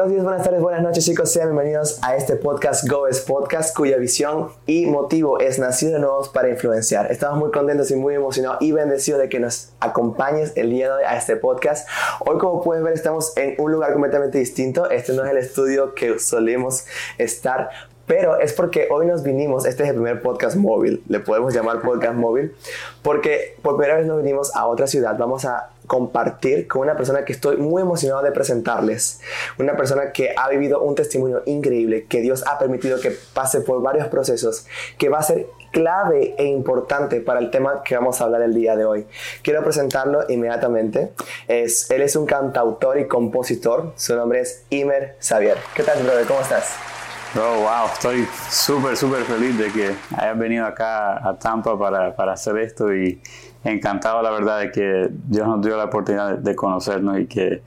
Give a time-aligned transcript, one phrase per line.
[0.00, 3.98] Buenos días, buenas tardes, buenas noches chicos, sean bienvenidos a este podcast Goes Podcast cuya
[3.98, 7.12] visión y motivo es nacido de nuevos para influenciar.
[7.12, 10.92] Estamos muy contentos y muy emocionados y bendecidos de que nos acompañes el día de
[10.92, 11.86] hoy a este podcast.
[12.20, 15.94] Hoy como puedes ver estamos en un lugar completamente distinto, este no es el estudio
[15.94, 16.86] que solemos
[17.18, 17.68] estar,
[18.06, 21.82] pero es porque hoy nos vinimos, este es el primer podcast móvil, le podemos llamar
[21.82, 22.56] podcast móvil,
[23.02, 27.24] porque por primera vez nos vinimos a otra ciudad, vamos a compartir con una persona
[27.24, 29.20] que estoy muy emocionado de presentarles.
[29.58, 33.82] Una persona que ha vivido un testimonio increíble, que Dios ha permitido que pase por
[33.82, 34.66] varios procesos,
[34.98, 38.54] que va a ser clave e importante para el tema que vamos a hablar el
[38.54, 39.04] día de hoy.
[39.42, 41.10] Quiero presentarlo inmediatamente.
[41.48, 43.92] Es, él es un cantautor y compositor.
[43.96, 45.58] Su nombre es Imer Xavier.
[45.74, 46.24] ¿Qué tal, brother?
[46.24, 46.72] ¿Cómo estás?
[47.36, 52.34] Oh, wow, estoy súper, súper feliz de que hayas venido acá a Tampa para, para
[52.34, 53.20] hacer esto y
[53.64, 57.62] encantado, la verdad, de que Dios nos dio la oportunidad de conocernos y que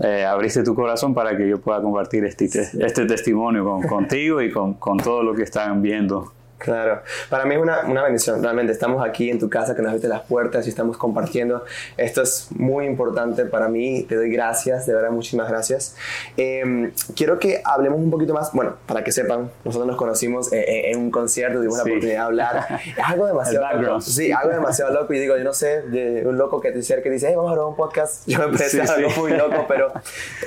[0.00, 4.50] eh, abriste tu corazón para que yo pueda compartir este, este testimonio con, contigo y
[4.50, 6.32] con, con todo lo que están viendo.
[6.64, 9.90] Claro, para mí es una, una, bendición, realmente estamos aquí en tu casa, que nos
[9.90, 11.62] abriste las puertas y estamos compartiendo.
[11.98, 15.94] Esto es muy importante para mí, te doy gracias, de verdad muchísimas gracias.
[16.38, 20.64] Em, quiero que hablemos un poquito más, bueno, para que sepan, nosotros nos conocimos eh,
[20.66, 22.80] eh, en, un concierto, tuvimos la oportunidad de hablar.
[22.94, 24.00] Es algo demasiado loco.
[24.00, 27.10] Sí, algo demasiado loco y digo, yo no sé, de un loco que te que
[27.10, 29.92] dice, hey, vamos a grabar un podcast, yo me empecé a algo muy loco, pero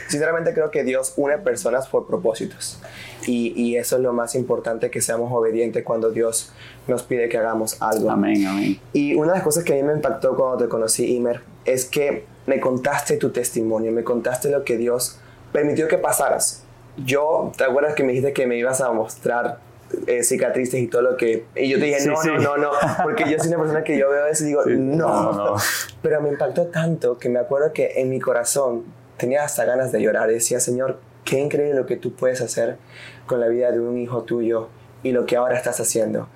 [0.07, 2.79] sinceramente creo que Dios une personas por propósitos.
[3.27, 6.51] Y, y, eso es lo más importante, que seamos obedientes cuando Dios
[6.87, 8.09] nos pide que hagamos algo.
[8.09, 8.79] Amén, amén.
[8.93, 11.85] Y una de las cosas que a mí me impactó cuando te conocí, Imer, es
[11.85, 15.19] que me contaste tu testimonio, me contaste lo que Dios
[15.51, 16.63] permitió que pasaras.
[16.97, 19.59] Yo, ¿te acuerdas que me dijiste que me ibas a mostrar
[20.07, 21.45] eh, cicatrices y todo lo que...
[21.55, 22.71] Y yo te dije, no, no, no, no,
[23.03, 25.33] porque yo soy una persona que yo veo eso y digo, no.
[25.33, 25.55] no.
[26.01, 28.85] Pero me impactó tanto que me acuerdo que en mi corazón
[29.17, 30.29] tenía hasta ganas de llorar.
[30.29, 32.77] Decía, Señor, qué increíble lo que tú puedes hacer
[33.25, 34.69] con la vida de un hijo tuyo
[35.03, 36.29] y lo que ahora estás haciendo.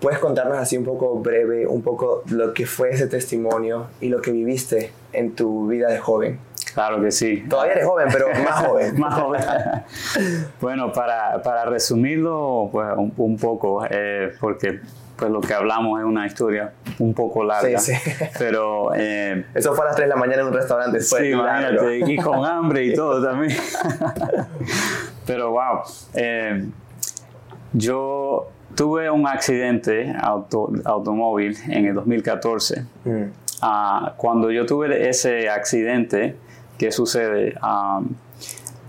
[0.00, 4.22] ¿Puedes contarnos así un poco breve, un poco lo que fue ese testimonio y lo
[4.22, 6.38] que viviste en tu vida de joven?
[6.72, 7.44] Claro que sí.
[7.48, 9.00] Todavía eres joven, pero más joven.
[9.00, 9.42] más joven.
[10.60, 14.80] bueno, para, para resumirlo pues, un, poco, eh, porque
[15.18, 17.78] pues lo que hablamos es una historia un poco larga.
[17.80, 18.10] Sí, sí.
[18.38, 18.94] Pero.
[18.94, 21.00] Eh, Eso fue a las 3 de la mañana en un restaurante.
[21.00, 22.12] sí, imagínate.
[22.12, 23.58] Y con hambre y todo también.
[25.26, 25.80] Pero, wow.
[26.14, 26.68] Eh,
[27.72, 32.84] yo tuve un accidente auto, automóvil en el 2014.
[33.04, 33.22] Mm.
[33.60, 36.36] Ah, cuando yo tuve ese accidente,
[36.78, 37.54] ¿qué sucede?
[37.60, 38.14] Um,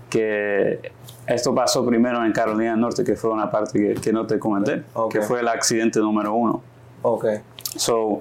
[0.08, 0.92] que
[1.34, 4.82] esto pasó primero en Carolina del Norte, que fue una parte que, no te comenté,
[5.10, 6.62] que fue el accidente número uno.
[7.02, 7.26] Ok.
[7.76, 8.20] So,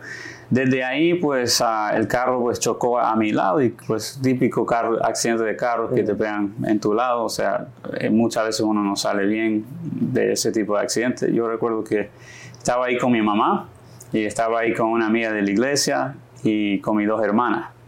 [0.50, 5.04] desde ahí, pues, uh, el carro pues chocó a mi lado y pues típico carro,
[5.04, 7.68] accidente de carro que te pegan en tu lado, o sea,
[8.00, 11.34] eh, muchas veces uno no sale bien de ese tipo de accidente.
[11.34, 12.10] Yo recuerdo que
[12.52, 13.70] estaba ahí con mi mamá
[14.14, 17.79] y estaba ahí con una amiga de la iglesia y con mis dos hermanas.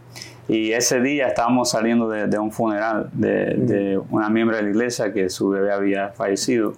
[0.52, 5.10] Y ese día estábamos saliendo de, un funeral de, de, una miembro de la iglesia
[5.10, 6.74] que su bebé había fallecido.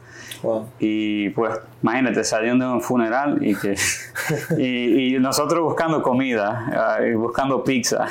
[0.79, 3.77] Y pues imagínate, saliendo de un funeral y que
[4.59, 8.07] y, nosotros buscando comida, uh, buscando pizza.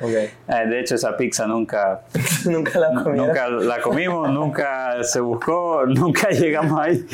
[0.00, 0.30] Okay.
[0.48, 2.00] Eh, de hecho, esa pizza nunca,
[2.46, 7.06] nunca, la, nunca la comimos, nunca se buscó, nunca llegamos ahí.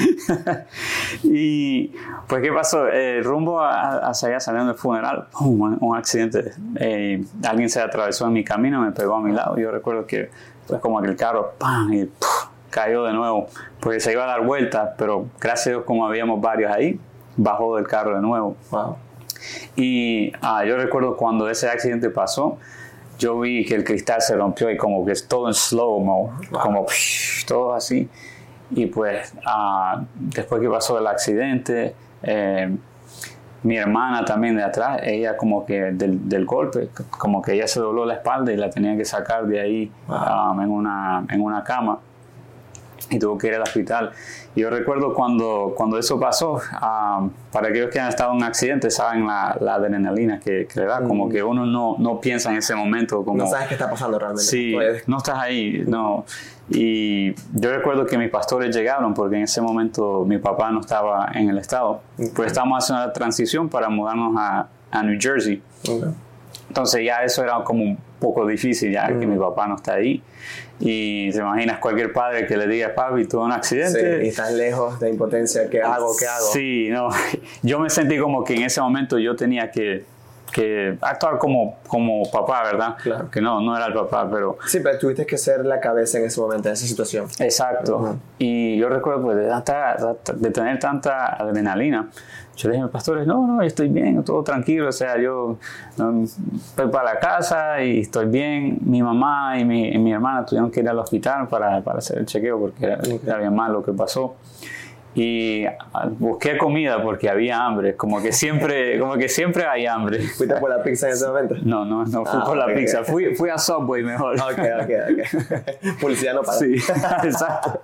[1.25, 1.93] y
[2.29, 2.87] pues, ¿qué pasó?
[2.87, 6.53] El rumbo hacia allá saliendo del funeral, un accidente.
[6.77, 9.57] Eh, alguien se atravesó en mi camino, me pegó a mi lado.
[9.57, 10.31] Yo recuerdo que
[10.67, 11.93] pues como que el carro, ¡pam!
[11.93, 12.11] y
[12.71, 13.47] cayó de nuevo,
[13.81, 16.99] porque se iba a dar vuelta, pero gracias a Dios como habíamos varios ahí,
[17.37, 18.57] bajó del carro de nuevo.
[19.77, 22.59] Y ah, yo recuerdo cuando ese accidente pasó,
[23.19, 26.87] yo vi que el cristal se rompió y como que es todo en slow-mo, como
[27.47, 28.09] todo así.
[28.71, 32.75] Y pues ah, después que pasó el accidente, eh,
[33.65, 37.81] mi hermana también de atrás, ella como que del, del, golpe, como que ella se
[37.81, 41.65] dobló la espalda y la tenía que sacar de ahí um, en, una, en una
[41.65, 41.99] cama
[43.11, 44.13] y tuvo que ir al hospital.
[44.57, 48.91] Yo recuerdo cuando, cuando eso pasó, um, para aquellos que han estado en un accidente,
[48.91, 51.31] saben la, la adrenalina que, que, le da, como mm.
[51.31, 53.25] que uno no, no piensa en ese momento.
[53.25, 54.45] Como, no sabes qué está pasando realmente.
[54.45, 56.25] Sí, no estás ahí, no.
[56.71, 61.31] Y yo recuerdo que mis pastores llegaron porque en ese momento mi papá no estaba
[61.35, 62.01] en el estado.
[62.35, 65.63] Pues estábamos haciendo la transición para mudarnos a, a New Jersey.
[66.69, 70.23] Entonces ya eso era como un poco difícil ya que mi papá no está ahí.
[70.81, 74.21] Y te imaginas cualquier padre que le diga, papi, tuve un accidente.
[74.21, 76.13] Sí, y estás lejos de impotencia, ¿qué hago?
[76.19, 76.47] ¿Qué hago?
[76.53, 77.09] Sí, no.
[77.63, 80.05] Yo me sentí como que en ese momento yo tenía que
[80.53, 82.95] que actuar como, como papá, ¿verdad?
[83.03, 83.29] Claro.
[83.29, 84.57] Que no, no era el papá, pero...
[84.69, 87.27] Sí, pero tuviste que ser la cabeza en ese momento, en esa situación.
[87.41, 88.19] Exacto.
[88.39, 89.97] Y yo recuerdo pues, de, tanta-
[90.33, 92.09] de tener tanta adrenalina.
[92.57, 95.19] Yo le dije a mis pastores, no, no, yo estoy bien, todo tranquilo, o sea,
[95.19, 95.59] yo
[95.99, 96.27] um,
[96.77, 98.79] voy para la casa y estoy bien.
[98.83, 102.19] Mi mamá y mi, y mi hermana tuvieron que ir al hospital para, para hacer
[102.19, 104.37] el chequeo porque era, era bien mal lo que pasó.
[105.17, 110.19] Y ah, busqué comida porque había hambre, como que siempre, como que siempre hay hambre.
[110.21, 111.55] ¿Fuiste por la pizza en ese momento?
[111.65, 112.75] No, no, no fui Ah, por la ok.
[112.75, 114.35] pizza, fui, fui a Subway mejor.
[114.35, 116.01] Ok, ok, ok.
[116.01, 116.59] Publicidad no para.
[116.59, 116.75] Sí,
[117.23, 117.81] exacto.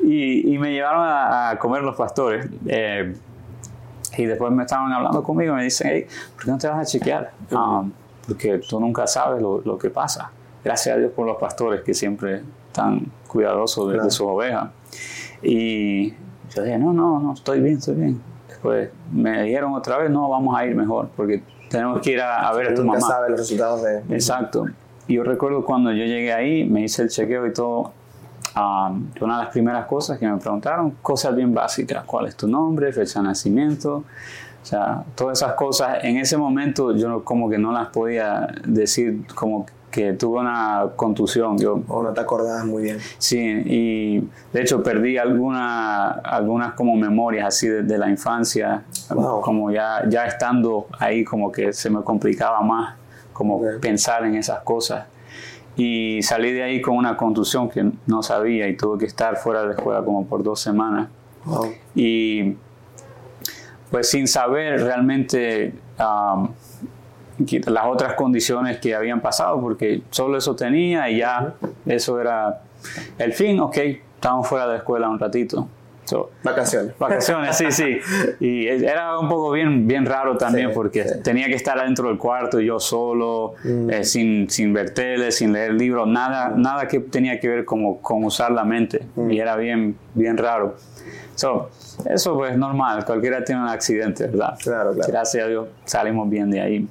[0.00, 2.46] Y, y me llevaron a, a comer los pastores.
[2.66, 3.14] eh,
[4.16, 6.78] y después me estaban hablando conmigo y me dicen, hey, ¿por qué no te vas
[6.78, 7.32] a chequear?
[7.52, 7.82] Ah,
[8.26, 10.30] porque tú nunca sabes lo, lo que pasa.
[10.64, 14.10] Gracias a Dios por los pastores que siempre están cuidadosos de, de Claro.
[14.10, 14.68] sus ovejas.
[15.42, 16.10] Y
[16.54, 18.20] yo dije, no, no, no, estoy bien, estoy bien.
[18.48, 22.48] Después me dijeron otra vez, no, vamos a ir mejor porque tenemos que ir a,
[22.48, 23.12] a ver a tu Nunca mamá.
[23.12, 23.98] sabes los resultados de...
[24.14, 24.66] Exacto.
[25.08, 27.92] Y yo recuerdo cuando yo llegué ahí, me hice el chequeo y todo.
[28.56, 32.46] Um, una de las primeras cosas que me preguntaron, cosas bien básicas, cuál es tu
[32.48, 33.96] nombre, fecha de nacimiento,
[34.62, 35.98] o sea, todas esas cosas.
[36.02, 41.58] En ese momento yo como que no las podía decir como que tuve una contusión.
[41.58, 42.98] Yo O no te acordabas muy bien.
[43.18, 44.20] Sí, y
[44.52, 49.42] de hecho perdí alguna, algunas como memorias así de, de la infancia, Wow.
[49.42, 52.94] como ya, ya estando ahí como que se me complicaba más
[53.34, 53.80] como Ok.
[53.82, 55.04] pensar en esas cosas.
[55.76, 59.62] Y salí de ahí con una contusión que no sabía y tuve que estar fuera
[59.62, 61.08] de la escuela como por dos semanas.
[61.44, 61.72] Wow.
[61.94, 62.54] Y
[63.90, 66.48] pues sin saber realmente um,
[67.66, 71.54] las otras condiciones que habían pasado, porque solo eso tenía y ya
[71.86, 72.62] eso era
[73.18, 73.76] el fin, ok,
[74.14, 75.68] estamos fuera de la escuela un ratito.
[76.12, 76.92] So, Vacaciones.
[76.98, 77.98] vacaciones, sí, sí.
[78.38, 81.20] Y era un poco bien, bien raro también Sí, porque sí.
[81.22, 85.72] tenía que estar adentro del cuarto yo solo, eh, sin, sin ver tele, sin leer
[85.72, 89.06] libros, nada, nada que tenía que ver como, con usar la mente.
[89.30, 90.76] Y era bien, bien raro.
[91.34, 91.70] So,
[92.04, 94.58] eso pues normal, cualquiera tiene un accidente, ¿verdad?
[94.62, 95.10] Claro, claro.
[95.10, 96.88] Gracias a Dios salimos bien de ahí.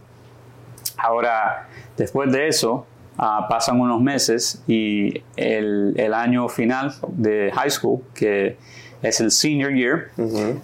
[0.97, 2.88] Ahora, después de eso,
[3.19, 8.57] ah, pasan unos meses y el, el año final de high school, que
[9.01, 10.09] es el senior year,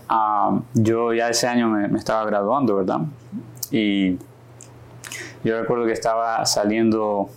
[0.09, 2.99] ah, yo ya ese año me, me estaba graduando, ¿verdad?
[3.71, 4.17] Y
[5.43, 7.29] yo recuerdo que estaba saliendo,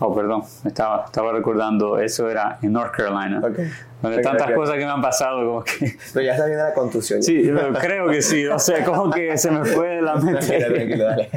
[0.00, 3.40] oh, perdón, estaba, estaba recordando, eso era en North Carolina.
[3.42, 3.58] Ok.
[4.00, 5.96] Donde tantas cosas que me han pasado, como que...
[6.14, 7.20] Pero ya está viendo la contusión.
[7.20, 11.28] Sí, pero creo que sí, o sea, como que se me fue de la mente.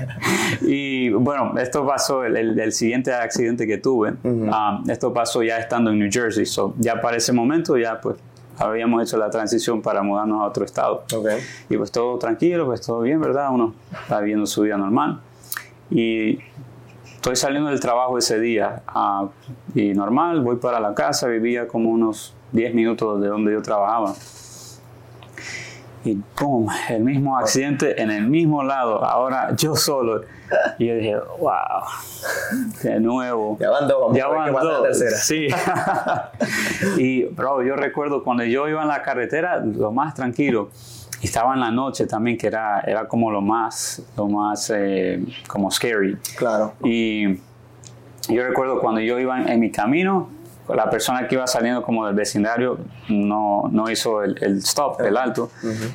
[0.62, 5.58] Y bueno, esto pasó, el, el- el siguiente accidente que tuve, um, esto pasó ya
[5.58, 8.18] estando en New Jersey, so, ya para ese momento ya pues
[8.62, 11.04] habíamos hecho la transición para mudarnos a otro estado.
[11.14, 11.28] Ok.
[11.70, 13.50] Y pues todo tranquilo, pues todo bien, ¿verdad?
[13.52, 13.74] Uno
[14.04, 15.20] está viviendo su vida normal.
[15.90, 16.40] Y
[17.16, 19.28] estoy saliendo del trabajo ese día ah,
[19.76, 24.14] y normal, voy para la casa, vivía como unos 10 minutos de donde yo trabajaba.
[26.04, 26.68] Y ¡pum!
[26.90, 30.22] El mismo accidente en el mismo lado, ahora yo solo.
[30.78, 31.52] Y yo dije, wow,
[32.84, 33.58] de nuevo.
[33.60, 35.00] Ya van dos, vamos Ya a ver qué van pasa en la dos.
[35.00, 35.18] tercera.
[35.18, 35.48] Sí.
[36.98, 40.70] y, bro, yo recuerdo cuando yo iba en la carretera, lo más tranquilo.
[41.22, 45.24] Y estaba en la noche también, que era, era como lo más, lo más, eh,
[45.48, 46.18] como scary.
[46.36, 46.74] Claro.
[46.84, 47.36] Y
[48.28, 50.30] yo recuerdo cuando yo iba en, en mi camino,
[50.68, 52.80] la persona que iba saliendo como del vecindario
[53.10, 55.52] no, no hizo el, el stop, el alto,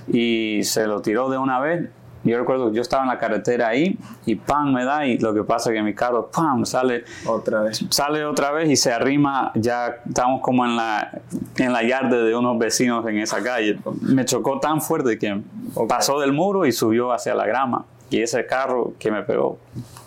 [0.07, 1.89] y se lo tiró de una vez.
[2.26, 4.73] Yo recuerdo que yo estaba en la carretera ahí y ¡pam!
[4.73, 6.64] me da y lo que pasa es que mi carro ¡pam!
[6.66, 7.85] sale Otra vez.
[7.90, 11.11] sale otra vez y se arrima, ya estamos como en la,
[11.56, 13.78] en la yarda de unos vecinos en esa calle.
[14.02, 15.40] Me chocó tan fuerte que
[15.88, 17.85] pasó del muro y subió hacia la grama.
[18.11, 19.59] Y ese carro que me pegó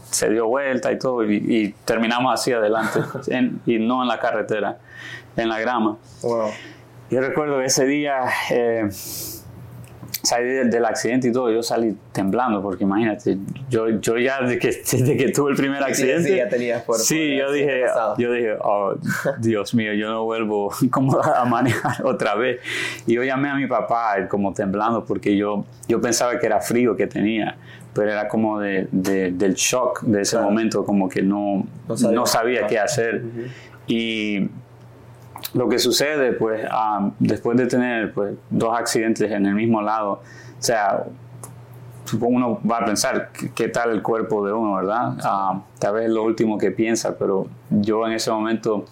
[0.09, 4.19] se dio vuelta y todo y, y terminamos así adelante en- y no en la
[4.19, 4.77] carretera,
[5.37, 5.97] en la grama.
[6.23, 6.49] Wow.
[7.11, 8.21] Yo recuerdo ese día
[8.51, 8.89] eh,
[10.29, 13.37] salí del, del accidente y todo, yo salí temblando porque imagínate,
[13.69, 16.97] yo, yo ya desde que, desde que tuve el primer accidente, sí, ya tenías por-
[16.97, 17.83] sí, por yo dije,
[18.17, 18.93] yo dije, oh,
[19.39, 22.59] Dios mío, yo no vuelvo como a manejar otra vez.
[23.07, 26.95] Y yo llamé a mi papá como temblando porque yo, yo pensaba que era frío
[26.95, 27.57] que tenía,
[27.93, 30.45] pero era como de, de- del shock de ese Claro.
[30.51, 32.15] momento, como que no, No sabía.
[32.15, 33.23] no sabía qué hacer.
[33.87, 34.47] Y
[35.53, 40.11] lo que sucede, pues, ah, después de tener pues, dos accidentes en el mismo lado,
[40.11, 41.05] o sea,
[42.05, 45.17] supongo uno va a pensar qué, tal el cuerpo de uno, ¿verdad?
[45.23, 48.85] Ah, tal vez es lo último que piensa, pero yo en ese momento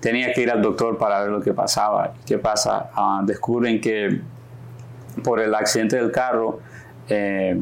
[0.00, 2.14] tenía que ir al doctor para ver lo que pasaba.
[2.24, 2.90] ¿Qué pasa?
[2.94, 4.20] Ah, descubren que
[5.22, 6.60] por el accidente del carro,
[7.08, 7.60] eh,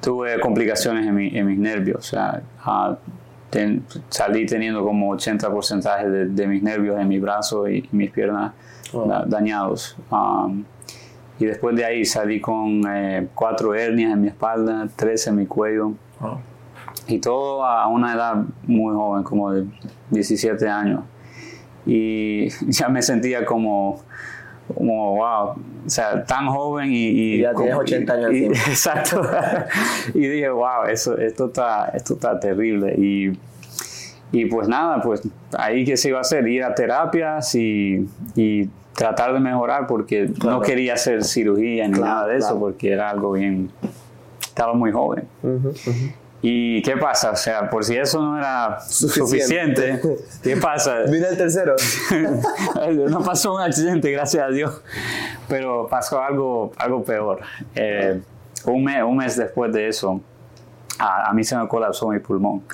[0.00, 2.42] tuve complicaciones en, mi, en mis nervios, o sea,
[3.54, 8.52] ah, salí teniendo como 80% de, de, mis nervios en mi brazo y, mis piernas
[8.92, 9.06] oh.
[9.26, 9.96] dañados.
[10.10, 10.64] Um,
[11.38, 15.46] y después de ahí salí con eh, cuatro hernias en mi espalda, tres en mi
[15.46, 15.92] cuello.
[16.20, 16.38] Oh.
[17.08, 19.66] Y todo a una edad muy joven, como de
[20.10, 21.00] 17 años.
[21.86, 24.02] Y ya me sentía como,
[24.72, 25.56] como wow,
[25.86, 27.08] o sea, tan joven y...
[27.08, 28.30] y ya tienes 80 años.
[28.68, 29.22] exacto.
[30.14, 32.94] y dije, wow, eso, esto, está, esto está terrible.
[32.96, 33.38] Y,
[34.32, 35.22] y pues nada, pues
[35.56, 40.30] ahí que se iba a hacer, ir a terapias y, y tratar de mejorar porque
[40.42, 43.70] no quería hacer cirugía ni nada de eso porque era algo bien...
[44.40, 45.24] Estaba muy joven.
[46.46, 47.30] ¿Y qué pasa?
[47.30, 49.98] O sea, por si eso no era suficiente,
[50.42, 50.98] ¿qué pasa?
[51.10, 51.74] Vino el tercero.
[53.08, 54.82] no pasó un accidente, gracias a Dios,
[55.48, 57.40] pero pasó algo, algo peor.
[57.74, 58.20] Eh,
[58.66, 60.20] un, mes, un mes después de eso,
[60.98, 62.64] a, mí se me colapsó mi pulmón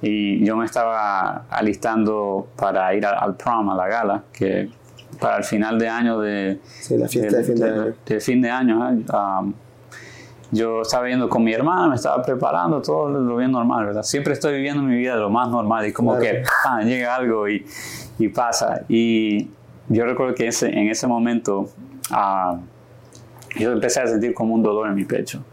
[0.00, 4.70] y yo me estaba alistando para ir al, prom, a la gala, que
[5.18, 6.60] para el final de año de...
[6.68, 7.94] Sí, la fiesta de, fin de, año.
[8.06, 9.54] De, fin de año, um,
[10.50, 14.02] yo estaba viendo con mi hermana, me estaba preparando, todo lo bien normal, ¿verdad?
[14.02, 17.48] Siempre estoy viviendo mi vida de lo más normal y como que ah, llega algo
[17.48, 17.66] y,
[18.18, 18.82] y, pasa.
[18.88, 19.50] Y
[19.88, 21.68] yo recuerdo que ese, en ese momento
[22.10, 22.58] ah,
[23.58, 25.44] yo empecé a sentir como un dolor en mi pecho.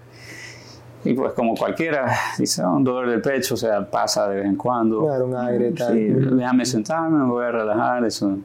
[1.04, 4.46] Y pues como cualquiera, dice, ah, un dolor del pecho, o sea, pasa de vez
[4.46, 5.02] en cuando.
[5.02, 5.94] Claro, un aire, tal.
[5.94, 8.38] Sí, déjame sentarme, me voy a relajar, eso,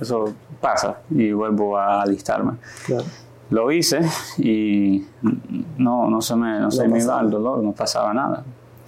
[0.00, 2.52] eso pasa y vuelvo a alistarme.
[2.86, 3.04] Claro
[3.52, 4.00] lo hice
[4.38, 5.04] y
[5.76, 8.44] no, no se me, no, se me iba el dolor, no pasaba nada.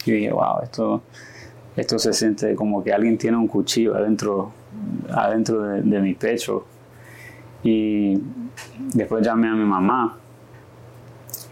[0.06, 1.02] Y dije, wow, esto,
[1.76, 4.52] esto se siente como que alguien tiene un cuchillo adentro,
[5.12, 6.64] adentro de, mi pecho.
[7.62, 8.18] Y
[8.94, 10.16] después llamé a mi mamá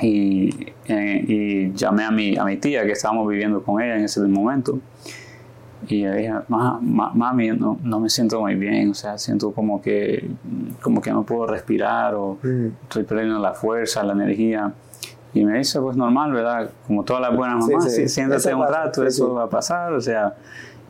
[0.01, 4.05] y, eh, y llamé a mi, a mi tía que estábamos viviendo con ella en
[4.05, 4.79] ese momento.
[5.89, 10.31] Y ella dije, mami, no, no, me siento muy bien, o sea, siento como que,
[10.81, 12.67] como que no puedo respirar o mm.
[12.85, 14.73] estoy perdiendo la fuerza, la energía.
[15.35, 16.71] Y me dice, pues normal, ¿verdad?
[16.87, 20.35] Como todas las buenas mamás, siéntate un rato, eso va a pasar, o sea,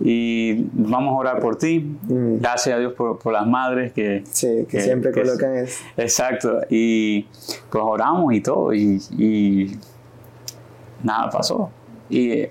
[0.00, 1.96] y vamos a orar por ti.
[2.02, 2.38] Mm.
[2.38, 5.82] Gracias a Dios por, por las madres que, sí, que, siempre colocan eso.
[5.96, 7.22] Exacto, y
[7.70, 9.78] pues oramos y todo, y, y
[11.02, 11.70] nada pasó.
[12.11, 12.46] Y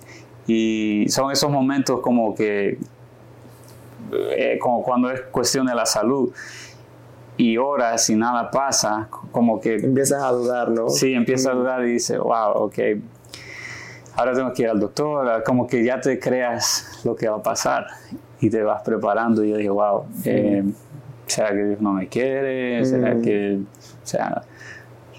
[0.48, 2.78] y son esos momentos como que,
[4.12, 6.32] eh, como cuando es cuestión de la salud
[7.38, 9.76] y horas y nada pasa, como que...
[9.76, 10.90] Empiezas a dudar, ¿no?
[10.90, 12.80] Sí, empiezas a dudar y dices, wow, ok,
[14.16, 17.44] ahora tengo que ir al doctor, como que ya te creas lo que va a
[17.44, 17.88] pasar
[18.40, 20.64] y te vas preparando y yo dije, wow, eh,
[21.28, 22.84] ¿será que Dios no me quiere?
[22.86, 24.44] ¿Será que, o sea,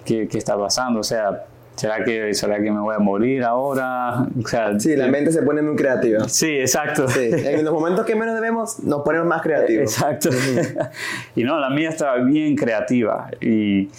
[0.05, 1.01] ¿qué, qué está pasando?
[1.01, 4.27] O sea, ¿Será que, ¿Será que me voy a morir ahora?
[4.43, 6.29] O sea, sí, la mente se pone muy creativa.
[6.29, 7.09] Sí, exacto.
[7.09, 9.93] Sí, en los momentos que menos debemos, nos ponemos más creativos.
[9.93, 10.29] Exacto.
[11.37, 13.29] y no, la mía estaba bien creativa.
[13.41, 13.91] Y,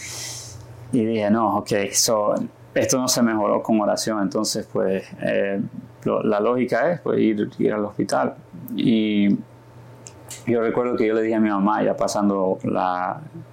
[0.92, 2.36] y dije, no, ok, so,
[2.76, 4.22] esto no se mejoró con oración.
[4.22, 5.60] Entonces, pues, eh,
[6.06, 8.36] la lógica es pues, ir, ir al hospital.
[8.76, 9.36] Y
[10.46, 12.58] yo recuerdo que yo le dije a mi mamá, ya pasando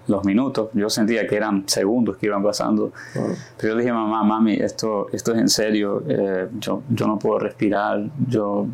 [0.07, 4.23] los minutos, yo sentía que eran segundos que iban pasando, pero yo le dije, mamá,
[4.25, 8.67] mami, esto, esto es en serio, eh, yo, yo no puedo respirar, yo,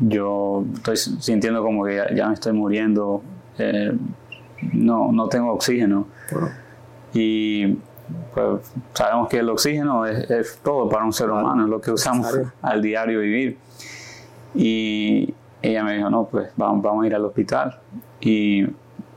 [0.00, 3.22] yo estoy sintiendo como que ya, me estoy muriendo,
[3.58, 3.92] eh,
[4.72, 6.06] no, no tengo oxígeno.
[7.14, 7.78] Y
[8.34, 11.90] pues, sabemos que el oxígeno es, es, todo para un ser humano, es lo que
[11.90, 13.58] usamos al diario vivir.
[14.54, 17.78] Y, ella me dijo, no, pues vamos, vamos a ir al hospital.
[18.20, 18.66] Y,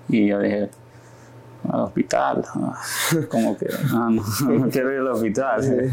[0.09, 0.69] y yo dije,
[1.71, 2.43] al hospital,
[3.29, 5.89] como que no, no, quiero ir al hospital.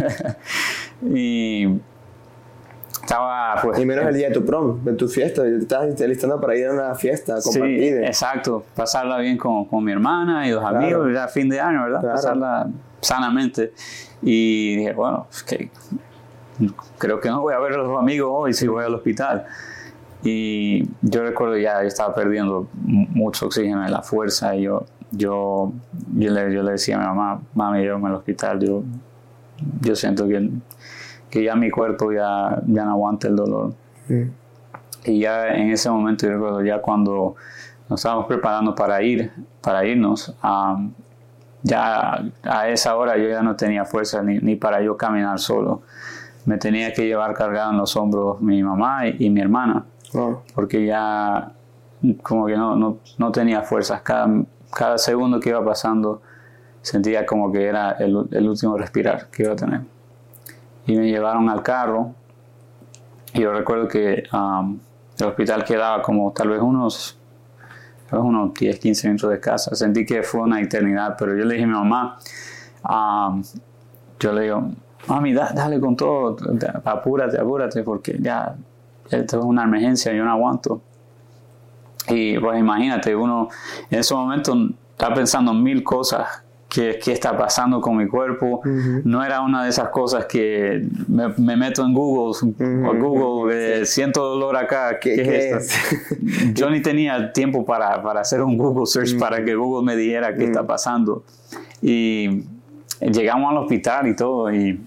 [1.02, 1.80] y
[3.00, 3.78] estaba pues...
[3.78, 6.66] Y menos el día de tu prom, de tu fiesta, te estabas listando para ir
[6.66, 8.00] a una fiesta compartida.
[8.00, 11.84] Sí, exacto, pasarla bien con, con mi hermana y los amigos, ya fin de año,
[11.84, 12.02] ¿verdad?
[12.02, 12.68] Pasarla
[13.00, 13.72] sanamente.
[14.22, 15.70] Y dije, bueno, que
[16.98, 19.46] creo que no voy a ver a los amigos hoy si voy al hospital.
[20.24, 25.72] Y yo recuerdo ya yo estaba perdiendo mucho oxígeno en la fuerza y yo, yo,
[26.14, 28.82] yo, le, yo le decía a mi mamá, mami, llévame al hospital, yo,
[29.80, 30.50] yo siento que,
[31.28, 33.74] que ya mi cuerpo ya, ya no aguanta el dolor.
[35.04, 37.34] Y ya en ese momento, yo recuerdo ya cuando
[37.88, 40.34] nos estábamos preparando para ir, para irnos,
[41.62, 45.82] ya a esa hora yo ya no tenía fuerza ni, ni, para yo caminar solo.
[46.44, 49.84] Me tenía que llevar cargado en los hombros mi mamá y mi hermana.
[50.54, 51.52] Porque ya
[52.22, 54.02] como que no, no, no, tenía fuerzas.
[54.02, 54.28] Cada,
[54.74, 56.20] cada segundo que iba pasando
[56.80, 59.82] sentía como que era el, el, último respirar que iba a tener.
[60.86, 62.14] y me llevaron al carro.
[63.34, 64.78] Y yo recuerdo que um,
[65.18, 67.18] el hospital quedaba como tal vez unos,
[68.10, 69.74] unos 10, 15 minutos de casa.
[69.74, 72.18] Sentí que fue una eternidad, pero yo le dije a mi mamá,
[72.88, 73.42] um,
[74.20, 74.70] yo le digo,
[75.06, 76.36] mami, dale con todo,
[76.84, 78.54] apúrate, apúrate, porque ya
[79.10, 80.80] esto es una emergencia, yo no aguanto.
[82.08, 83.48] Y pues imagínate, uno
[83.90, 84.56] en ese momento
[84.96, 86.42] está pensando mil cosas
[86.72, 88.62] qué, qué está pasando con mi cuerpo.
[88.64, 92.54] No era una de esas cosas que me, meto en Google,
[92.86, 95.74] o Google, eh, siento dolor acá, ¿qué, es,
[96.54, 100.34] Yo ni tenía tiempo para, para hacer un Google search para que Google me dijera
[100.34, 101.24] qué está pasando.
[101.82, 102.44] Y
[103.00, 104.80] llegamos al hospital y todo, y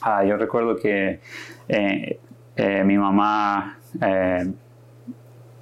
[0.00, 1.20] ah, yo recuerdo que
[1.68, 2.18] eh,
[2.62, 3.78] eh, mi mamá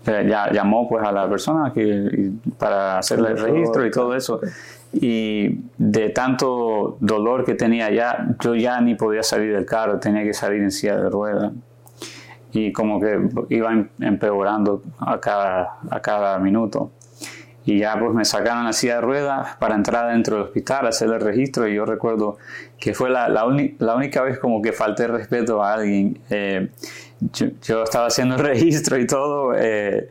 [0.07, 1.73] ya llamó pues a la persona
[2.59, 4.40] para hacerle el registro y todo eso
[4.92, 10.25] y de tanto dolor que tenía ya, yo ya ni podía salir del carro, tenía
[10.25, 11.52] que salir en silla de ruedas
[12.52, 16.90] y como que iba em, empeorando a cada, a cada minuto.
[17.70, 21.08] Y ya pues me sacaron la silla de ruedas para entrar dentro del hospital, hacer
[21.08, 22.36] el registro y yo recuerdo
[22.80, 23.46] que fue la, la,
[23.78, 26.18] la única vez como que falté respeto a alguien.
[26.30, 26.68] Eh,
[27.62, 29.52] yo, estaba haciendo el registro y todo.
[29.56, 30.10] Eh,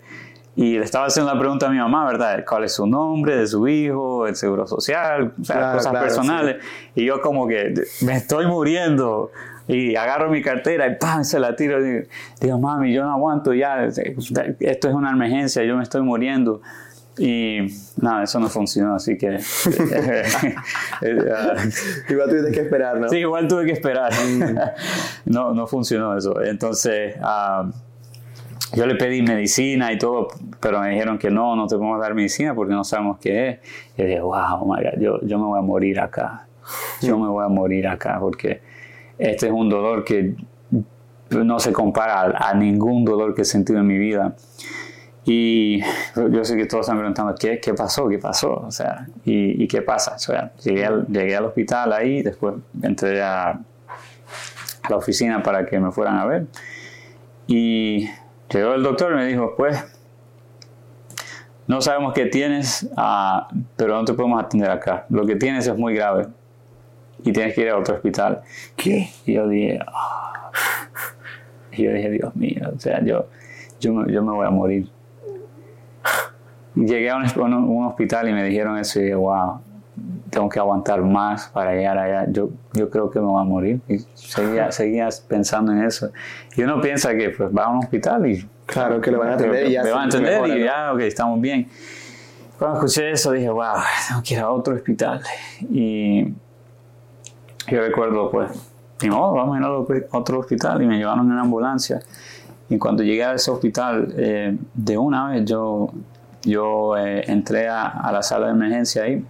[0.55, 2.45] y le estaba haciendo la pregunta a mi mamá, ¿verdad?
[2.47, 6.63] ¿Cuál es su nombre de su hijo, el seguro social, o sea, cosas personales?
[6.95, 7.73] Y yo como que
[8.03, 9.31] me estoy muriendo
[9.67, 11.25] y agarro mi cartera y ¡pam!
[11.25, 12.07] se la tiro y
[12.39, 16.61] digo, mami, yo no aguanto ya, esto es una emergencia, yo me estoy muriendo.
[17.19, 17.59] Y
[18.01, 19.27] nada, eso no funcionó, así que...
[22.09, 23.09] igual tuviste que esperar, ¿no?
[23.09, 24.11] Sí, igual tuve que esperar.
[24.13, 24.57] Mm.
[25.25, 26.41] no, no funcionó eso.
[26.41, 27.15] Entonces...
[27.17, 27.71] Uh,
[28.73, 30.27] yo le pedí medicina y todo,
[30.59, 33.59] pero me dijeron que no, no te podemos dar medicina porque no sabemos qué es.
[33.97, 36.45] Y dije, wow, my God, yo, yo me voy a morir acá.
[37.01, 38.61] Yo me voy a morir acá porque
[39.17, 40.35] este es un dolor que
[41.31, 44.35] no se compara a, ningún dolor que he sentido en mi vida.
[45.31, 45.81] Y
[46.15, 48.07] yo sé que todos están preguntando, ¿qué, qué pasó?
[48.07, 48.53] ¿Qué pasó?
[48.53, 50.15] O sea, ¿y, y qué pasa?
[50.15, 55.65] O sea, llegué al, llegué al hospital ahí, después entré a, a la oficina para
[55.65, 56.47] que me fueran a ver.
[57.47, 58.09] Y
[58.51, 59.77] Llegó el doctor y me dijo, pues,
[61.67, 65.05] no sabemos qué tienes, ah, pero no te podemos atender acá.
[65.09, 66.27] Lo que tienes es muy grave
[67.23, 68.41] y tienes que ir a otro hospital.
[68.75, 69.09] ¿Qué?
[69.25, 70.49] Y yo dije, ah".
[71.71, 73.27] y yo dije, Dios mío, o sea, yo,
[73.79, 74.89] yo, me, yo me voy a morir.
[76.75, 79.61] Llegué a un, un, hospital y me dijeron eso y dije, wow,
[80.29, 83.81] tengo que aguantar más para llegar allá, yo, yo creo que me voy a morir.
[83.87, 86.11] Y seguía, seguías pensando en eso.
[86.55, 88.47] Y uno piensa que pues va a un hospital y...
[88.65, 89.83] Claro, que lo van a atender y ya...
[89.83, 91.67] Me van a atender y ya, ok, estamos bien.
[92.57, 93.75] Cuando escuché eso dije, wow,
[94.07, 95.21] tengo que ir a otro hospital.
[95.61, 96.25] Y
[97.67, 98.51] yo recuerdo, pues,
[99.01, 99.59] ni modo, vamos a
[99.95, 100.81] ir a otro hospital.
[100.83, 102.01] Y me llevaron en una ambulancia.
[102.69, 105.89] Y cuando llegué a ese hospital, eh, de una vez yo,
[106.43, 109.23] yo eh, entré a, a la sala de emergencia ahí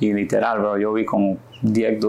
[0.00, 2.00] y literal, bro, yo vi como 10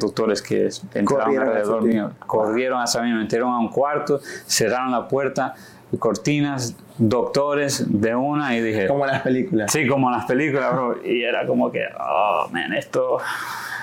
[0.00, 5.06] doctores que entraron alrededor mío, corrieron hacia mí, me metieron a un cuarto, cerraron la
[5.06, 5.54] puerta,
[5.98, 8.88] cortinas, doctores de una y dije...
[8.88, 9.70] Como en las películas.
[9.72, 10.98] Sí, como en las películas, bro.
[11.04, 13.18] Y era como que, oh, man, esto...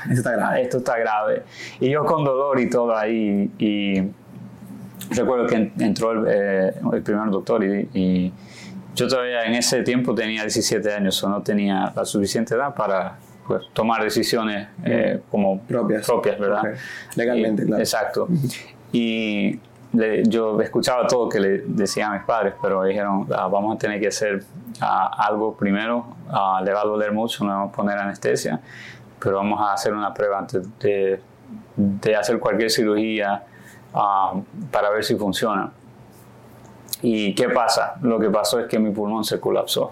[0.04, 0.62] Esto está grave.
[0.62, 1.44] Esto está grave.
[1.80, 3.50] Y yo con dolor y todo ahí.
[3.58, 4.02] Y
[5.16, 8.34] recuerdo que entró el, eh, el primer doctor y, y,
[8.96, 13.18] yo todavía en ese tiempo tenía 17 años o no tenía la suficiente edad para
[13.48, 16.64] pues, tomar decisiones eh, como propias, propias ¿verdad?
[17.16, 17.82] Legalmente, claro.
[17.82, 18.28] Exacto.
[18.92, 19.60] Y
[20.28, 24.00] yo escuchaba todo que le decían a mis padres, pero dijeron, ah, vamos a tener
[24.00, 24.44] que hacer
[24.82, 28.60] ah, algo primero, ah, le va a doler mucho, no vamos a poner anestesia,
[29.20, 31.20] pero vamos a hacer una prueba antes de,
[31.76, 33.44] de hacer cualquier cirugía
[34.72, 35.72] para ver si funciona.
[37.04, 37.96] ¿Y qué pasa?
[38.02, 39.92] Lo que pasó es que mi pulmón se colapsó.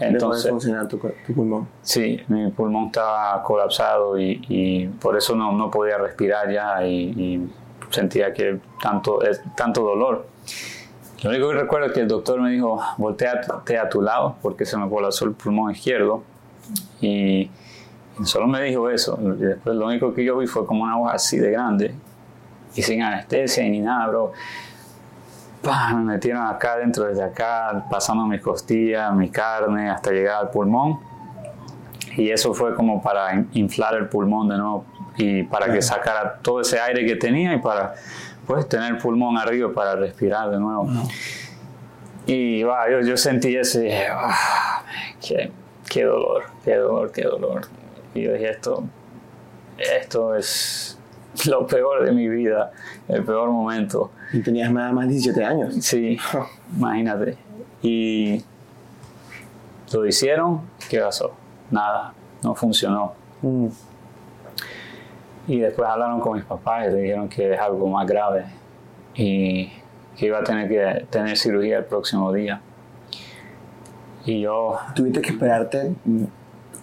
[0.00, 1.68] Entonces, funcionar tu, pulmón.
[1.82, 7.48] Sí, mi pulmón estaba colapsado y, por eso no, no, podía respirar ya y,
[7.90, 9.20] sentía que tanto,
[9.56, 10.26] tanto dolor.
[11.22, 14.64] Lo único que recuerdo es que el doctor me dijo, volteate a tu lado porque
[14.64, 16.24] se me colapsó el pulmón izquierdo.
[17.00, 17.48] Y,
[18.24, 19.16] solo me dijo eso.
[19.20, 21.94] Y después lo único que yo vi fue como una hoja así de grande
[22.74, 24.32] y sin anestesia ni nada, bro
[25.62, 30.98] me metieron acá dentro, desde acá, pasando mis costillas, mi carne, hasta llegar al pulmón.
[32.16, 34.84] Y eso fue como para inflar el pulmón de nuevo
[35.16, 37.94] y para que sacara todo ese aire que tenía y para
[38.46, 40.88] pues tener el pulmón arriba para respirar de nuevo.
[42.26, 44.08] Y yo, yo, sentí eso y dije,
[45.26, 45.52] qué,
[45.88, 47.68] qué dolor, qué dolor, qué dolor.
[48.14, 48.84] Y yo dije, esto,
[49.78, 50.98] esto es
[51.48, 52.72] lo peor de mi vida,
[53.08, 54.10] el peor momento.
[54.32, 55.74] Y tenías nada más 17 años.
[55.80, 56.18] Sí,
[56.76, 57.36] imagínate.
[57.82, 58.42] Y
[59.92, 61.32] lo hicieron, ¿qué pasó?
[61.70, 63.12] Nada, no funcionó.
[63.42, 63.66] Mm.
[65.48, 68.44] Y después hablaron con mis papás y le dijeron que es algo más grave
[69.14, 69.70] y
[70.16, 72.60] que iba a tener que tener cirugía el próximo día.
[74.24, 75.92] Y yo, Tuviste que esperarte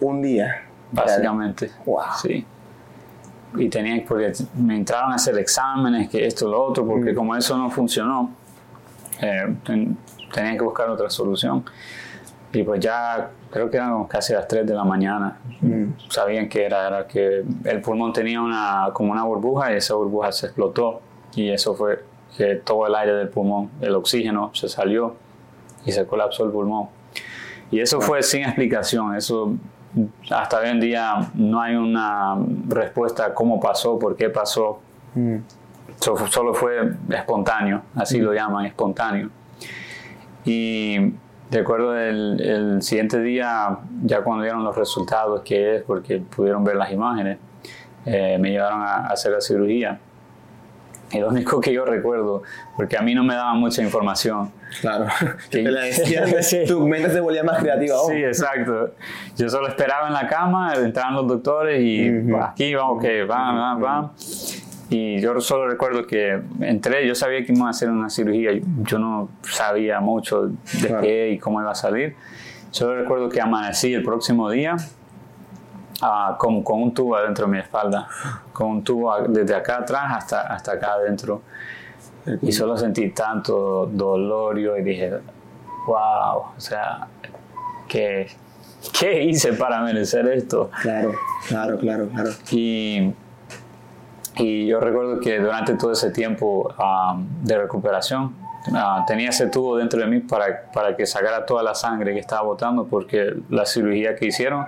[0.01, 0.63] un día.
[0.91, 2.01] básicamente, Wow.
[2.21, 2.45] sí.
[3.57, 7.15] Y tenía, porque me entraron a hacer exámenes, que esto, lo otro, porque Mm.
[7.15, 8.31] como eso no funcionó,
[9.21, 9.97] eh, ten-
[10.33, 11.63] tenía que buscar otra solución.
[12.53, 15.37] Y pues ya, creo que eran casi las 3 de la mañana.
[15.61, 15.85] Mm.
[16.09, 20.31] Sabían que era, era que el pulmón tenía una, como una burbuja y esa burbuja
[20.31, 21.01] se explotó.
[21.35, 22.03] Y eso fue
[22.37, 25.15] que todo el aire del pulmón, el oxígeno, se salió
[25.85, 26.87] y se colapsó el pulmón.
[27.71, 29.15] Y eso fue sin explicación.
[29.15, 29.53] Eso
[30.29, 32.35] hasta hoy en día no hay una
[32.67, 34.79] respuesta a cómo pasó, por qué pasó.
[35.15, 35.37] Mm.
[35.99, 39.29] So- solo fue espontáneo, así lo llaman, espontáneo.
[40.45, 41.13] Y
[41.51, 46.75] recuerdo el, el siguiente día, ya cuando dieron los resultados, que es porque pudieron ver
[46.75, 47.37] las imágenes,
[48.05, 49.99] eh, me llevaron a, a hacer la cirugía.
[51.11, 52.43] Y lo único que yo recuerdo,
[52.77, 55.05] porque a mí no me daban mucha información, Claro.
[55.49, 55.63] Sí.
[55.63, 56.63] Te la decían, Sí.
[56.67, 58.11] tu mente se volvía más creativa aún.
[58.13, 58.91] Sí, exacto.
[59.37, 62.33] Yo solo esperaba en la cama, entraban los doctores y Ujú.
[62.37, 64.11] "Va, aquí vamos, que van, van, van.
[64.91, 68.51] Y yo solo recuerdo que entré, yo sabía que iban a hacer una cirugía,
[68.83, 71.01] yo no sabía mucho de Claro.
[71.01, 72.15] qué y cómo iba a salir.
[72.71, 74.77] Solo recuerdo que amanecí el próximo día
[76.01, 78.07] ah, con, con un tubo adentro de mi espalda,
[78.53, 81.41] con un tubo desde acá atrás hasta, hasta acá adentro.
[82.41, 85.11] Y solo sentí tanto dolor yo y dije,
[85.85, 87.07] wow, o sea,
[87.87, 88.27] ¿qué,
[88.99, 90.69] qué hice para merecer esto?
[90.81, 91.13] Claro,
[91.47, 92.29] claro, claro, claro.
[92.51, 93.13] Y,
[94.37, 98.35] y yo recuerdo que durante todo ese tiempo ah, de recuperación
[98.73, 102.19] ah, tenía ese tubo dentro de mí para, para que sacara toda la sangre que
[102.19, 104.65] estaba botando porque la cirugía que hicieron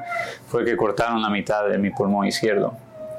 [0.47, 2.73] fue que cortaron la mitad de mi pulmón izquierdo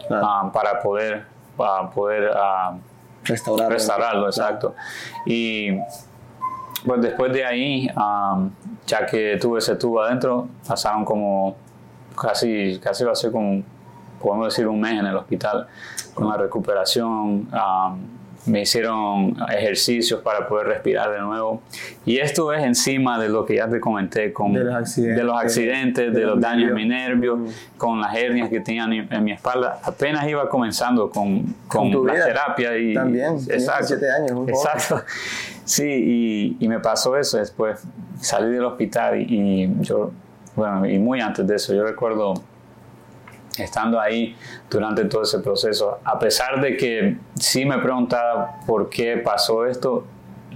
[0.09, 0.26] Claro.
[0.26, 1.24] ah, para poder,
[1.57, 2.74] para poder ah,
[3.24, 3.70] Restaurar.
[3.70, 4.74] restaurarlo, exacto.
[5.26, 5.78] Y
[6.85, 8.50] pues después de ahí, am,
[8.87, 11.56] ya que tuve ese tubo adentro, pasaron como
[12.20, 13.62] casi, casi va a ser como,
[14.20, 15.66] podemos decir, un mes en el hospital
[16.14, 17.48] con la recuperación.
[17.52, 21.62] am, me hicieron ejercicios para poder respirar de nuevo.
[22.05, 25.16] Y esto es encima de lo que ya te comenté con De los accidentes.
[25.16, 27.38] de los, accidentes, De de los daños en mi nervios.
[27.38, 29.81] nervio, con las hernias que tenían en, mi espalda.
[29.85, 32.24] Apenas iba comenzando con, con, tu la vida.
[32.26, 32.76] terapia.
[32.76, 34.48] Y, También, tenías 17 años, un.
[34.48, 35.02] Exacto.
[35.64, 37.81] Sí, y, y me pasó eso después.
[38.20, 40.11] Salí del hospital y, y yo,
[40.57, 42.35] bueno, y muy antes de eso, yo recuerdo
[43.58, 44.36] estando ahí
[44.70, 50.04] durante todo ese proceso, a pesar de que sí me preguntaba por qué pasó esto,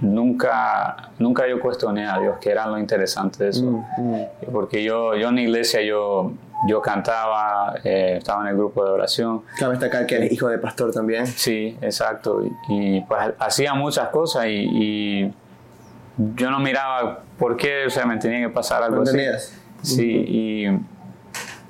[0.01, 3.63] nunca, nunca yo cuestioné a Dios, que era lo interesante de eso.
[3.63, 4.25] Mm, mm.
[4.51, 6.31] Porque yo, yo en la iglesia yo,
[6.67, 10.57] yo cantaba, eh, estaba en el grupo de oración, Cabe destacar que eres hijo de
[10.57, 11.27] pastor también.
[11.27, 12.43] Sí, exacto.
[12.43, 15.33] Y, y, pues hacía muchas cosas y, y
[16.35, 19.19] yo no miraba por qué, o sea, me tenía que pasar algo ¿No así.
[19.83, 20.65] Sí, y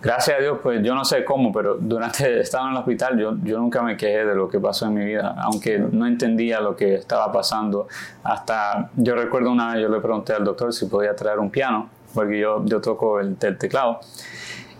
[0.01, 3.36] gracias a Dios, pues yo no sé cómo, pero durante estando en el hospital yo,
[3.43, 6.75] yo nunca me quejé de lo que pasó en mi vida, aunque no entendía lo
[6.75, 7.88] que estaba pasando.
[8.23, 11.89] Hasta yo recuerdo una vez yo le pregunté al doctor si podía traer un piano,
[12.13, 13.99] porque yo, yo toco el, el teclado.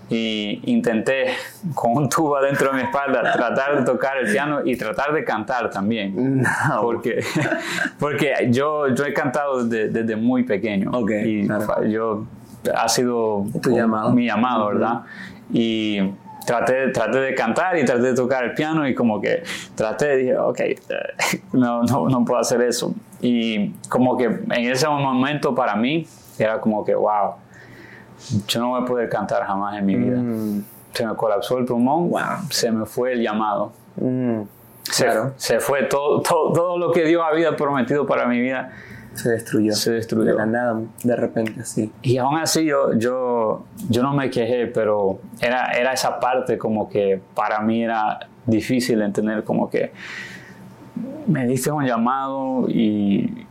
[0.10, 1.34] Y intenté
[1.75, 5.23] con un tubo adentro de mi espalda tratar de tocar el piano y tratar de
[5.23, 6.43] cantar también.
[6.69, 6.82] No.
[6.82, 7.21] Porque,
[7.99, 10.91] porque yo, yo he cantado desde, desde muy pequeño.
[10.93, 11.84] Ok, y claro.
[11.86, 12.25] yo
[12.75, 14.12] ha sido Tu llamado.
[14.12, 15.01] mi llamado, ¿verdad?
[15.51, 15.99] Y
[16.45, 19.43] traté, traté de cantar y traté de tocar el piano y como que
[19.75, 20.77] traté, dije, ok, eh,
[21.53, 22.93] no, no, no puedo hacer eso.
[23.21, 26.06] Y como que en ese momento para mí
[26.39, 27.34] era como que, wow,
[28.47, 30.17] yo no voy a poder cantar jamás en mi vida.
[30.17, 32.21] Mm, Se me colapsó el pulmón, Wow.
[32.49, 33.71] se me fue el llamado.
[33.95, 34.41] mm.
[34.84, 35.34] Se, Claro.
[35.36, 38.71] se fue todo, todo, todo lo que Dios había prometido para mi vida.
[39.17, 39.73] Se destruyó.
[39.73, 40.32] Se destruyó.
[40.32, 41.91] De la nada, de repente, así.
[42.01, 46.88] Y aún así yo, yo, yo no me quejé, pero era, era esa parte como
[46.89, 49.91] que para mí era difícil entender como que
[51.27, 53.45] me diste un llamado y,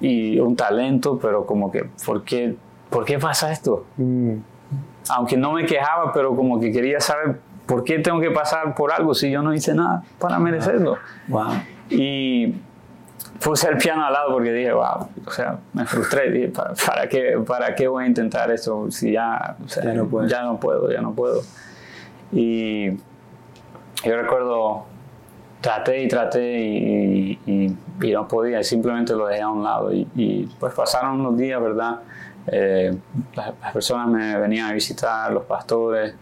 [0.00, 2.56] y un talento, pero como que, ¿por qué,
[2.90, 3.86] ¿por qué pasa esto?
[3.96, 4.34] Mm,
[5.10, 8.92] Aunque no me quejaba, pero como que quería saber por qué tengo que pasar por
[8.92, 10.96] algo si yo no hice nada para merecerlo.
[11.28, 11.52] Wow.
[11.88, 12.54] Y
[13.40, 16.30] puse el piano al lado porque dije, wow, o sea, me frustré.
[16.30, 19.94] Dije, ¿para, para qué, ¿para qué voy a intentar esto si ya, o sea, Ya
[19.94, 20.30] no puedes.
[20.30, 21.42] ya no puedo, ya no puedo?
[22.32, 22.90] Y
[24.04, 24.86] yo recuerdo
[25.60, 29.92] traté y traté y, y, y, no podía, simplemente lo dejé a un lado.
[29.92, 32.00] Y, pues pasaron unos días, ¿verdad?
[32.46, 32.96] Eh,
[33.34, 36.14] las, personas me venían a visitar, los pastores,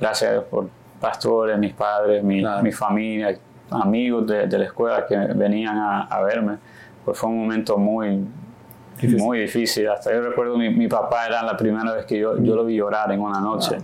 [0.00, 0.68] gracias a Dios por
[1.00, 3.36] pastores, mis padres, mi, mi familia,
[3.70, 6.58] amigos de, de, la escuela que venían a, a, verme.
[7.04, 8.24] Pues fue un momento muy,
[9.00, 9.18] difícil.
[9.18, 9.88] muy difícil.
[9.88, 12.76] Hasta yo recuerdo mi, mi papá era la primera vez que yo, yo lo vi
[12.76, 13.78] llorar en una noche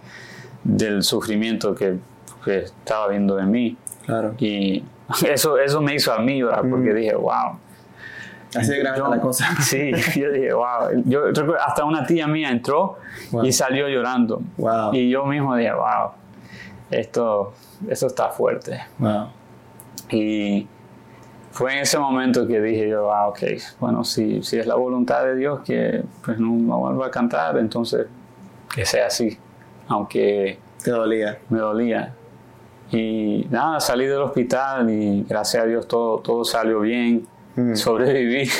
[0.65, 1.99] del sufrimiento que,
[2.45, 3.77] que estaba viendo de mí.
[4.07, 4.35] Claro.
[4.39, 4.85] Y
[5.29, 7.59] eso, eso me hizo a mí llorar porque dije, wow.
[8.55, 9.49] Así de grande la cosa.
[9.61, 11.03] Sí, yo dije, wow.
[11.05, 11.23] Yo
[11.65, 12.99] hasta una tía mía entró
[13.31, 13.45] wow.
[13.45, 14.43] y salió llorando.
[14.57, 14.95] Wow.
[14.95, 16.11] Y yo mismo dije, wow,
[16.91, 17.55] esto,
[17.89, 18.81] esto está fuerte.
[18.99, 19.29] Wow.
[20.13, 20.69] Y
[21.51, 23.41] fue en ese momento que dije yo, ah, ok,
[23.81, 27.59] bueno, si, si es la voluntad de Dios que pues no, no vuelva a cantar,
[27.59, 28.07] entonces
[28.75, 29.39] que sea así.
[29.89, 30.59] Aunque...
[30.83, 31.39] Te dolía.
[31.49, 32.15] Me dolía.
[32.91, 37.27] Y nada, salí del hospital y gracias a Dios todo, todo salió bien.
[37.55, 37.75] Mm.
[37.75, 38.43] Sobreviví.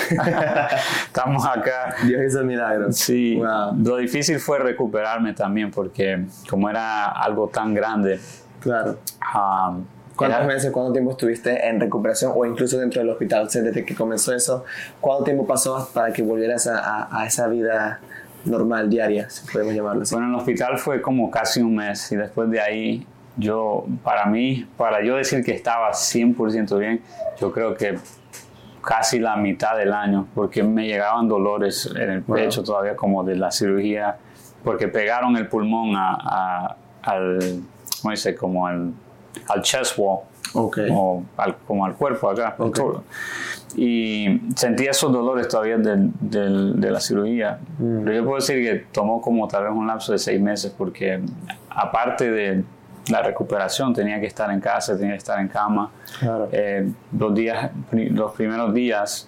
[1.07, 1.95] Estamos acá.
[2.07, 2.97] Dios hizo milagros.
[2.97, 3.37] Sí.
[3.37, 3.75] Wow.
[3.83, 8.21] Lo difícil fue recuperarme también porque como era algo tan grande.
[8.61, 8.99] Claro.
[9.35, 9.85] Um,
[10.27, 13.47] ¿Cuántos era, meses, cuánto tiempo estuviste en recuperación o incluso dentro del hospital?
[13.47, 14.65] O sea, desde que comenzó eso,
[15.01, 18.01] ¿cuánto tiempo pasó para que volvieras a, a, a esa vida
[18.45, 20.15] normal, diaria, si podemos llamarlo así?
[20.15, 23.07] Bueno, en el hospital fue como casi un mes y después de ahí
[23.37, 27.01] yo, para mí, para yo decir que estaba 100% bien,
[27.41, 27.99] yo creo que
[28.83, 32.67] casi la mitad del año, porque me llegaban dolores en el pecho wow.
[32.67, 34.17] todavía como de la cirugía,
[34.65, 37.63] porque pegaron el pulmón a, a, al,
[38.01, 38.35] ¿cómo dice?
[38.35, 38.93] Como al,
[39.49, 40.21] al chest wall,
[40.55, 40.89] okay.
[40.89, 42.55] como, al, como al cuerpo acá.
[42.59, 42.85] Okay.
[43.75, 47.59] Y sentía esos dolores todavía de, de, de la cirugía.
[47.79, 48.05] Mm.
[48.05, 51.21] Pero yo puedo decir que tomó como tal vez un lapso de seis meses, porque
[51.71, 52.65] aparte de
[53.11, 55.91] la recuperación, tenía que estar en casa, tenía que estar en cama.
[56.21, 56.49] Claro.
[56.53, 59.27] Eh, los, días, los primeros días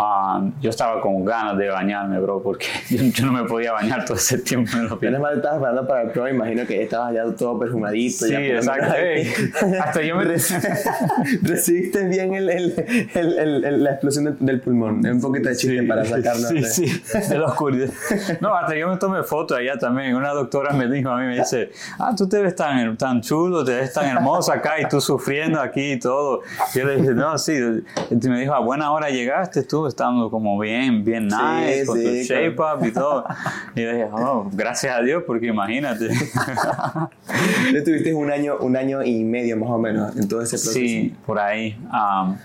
[0.00, 4.04] um, yo estaba con ganas de bañarme, bro, porque yo, yo, no me podía bañar
[4.04, 5.20] todo ese tiempo en el hospital.
[5.20, 8.26] Mal estabas esperando para el pro, imagino que estabas ya todo perfumadito.
[8.26, 8.94] Sí, ya exacto.
[8.96, 9.32] Hey,
[9.80, 10.24] hasta yo me...
[11.42, 15.86] Recibiste bien el, el, el, la explosión del, del, pulmón, un poquito de chiste sí,
[15.86, 16.64] para sacarnos sí, de...
[16.64, 17.90] Sí, de la oscuridad.
[18.40, 20.14] No, hasta yo me tomé foto allá también.
[20.14, 23.64] Una doctora me dijo a mí, me dice, ah, tú te ves tan, tan chulo,
[23.64, 26.42] te ves tan hermosa acá y tú sufriendo aquí y todo.
[26.74, 27.52] Yo le dije, no, sí.
[28.10, 31.98] Y me dijo, a buena hora llegaste tú, estando como bien, bien nice, sí, con
[31.98, 33.24] sí, tu shape up y todo.
[33.76, 36.08] Y yo dije, oh, gracias a Dios, porque imagínate.
[37.74, 40.72] Estuviste un año, un año y medio más o menos en todo ese proceso.
[40.72, 41.78] Sí, por ahí.
[41.92, 42.36] Um,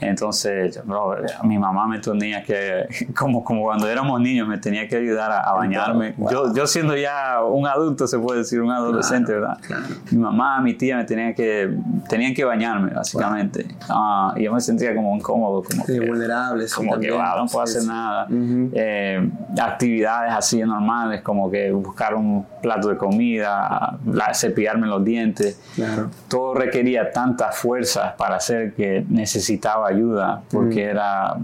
[0.00, 4.96] entonces, bro, mi mamá me tenía que, como, como cuando éramos niños, me tenía que
[4.96, 6.14] ayudar a, a bañarme.
[6.16, 6.30] Wow.
[6.30, 9.58] Yo, yo siendo ya un adulto, se puede decir, un adolescente, claro, ¿verdad?
[9.66, 9.94] Claro.
[10.10, 11.74] Mi mamá, mi tía me tenían que,
[12.08, 13.66] tenían que bañarme, básicamente.
[13.88, 13.96] Wow.
[13.96, 16.66] Uh, y yo me sentía como incómodo, como sí, que, vulnerable.
[16.74, 18.26] Como que, wow, no puedo hacer nada.
[18.28, 18.70] Uh -huh.
[18.74, 25.60] eh, actividades así normales, como que buscar un plato de comida, la, cepillarme los dientes.
[25.74, 26.10] Claro.
[26.28, 30.90] Todo requería tantas fuerzas para hacer que necesitaba ayuda porque mm.
[30.90, 31.36] era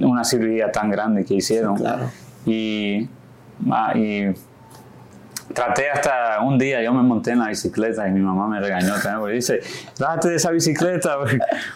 [0.00, 1.76] una cirugía tan grande que hicieron.
[1.76, 2.10] Sí, claro.
[2.46, 3.08] Y,
[3.70, 4.34] ah, y
[5.52, 8.94] traté hasta un día, yo me monté en la bicicleta y mi mamá me regañó
[8.94, 9.60] también porque dice,
[9.98, 11.18] bájate de esa bicicleta,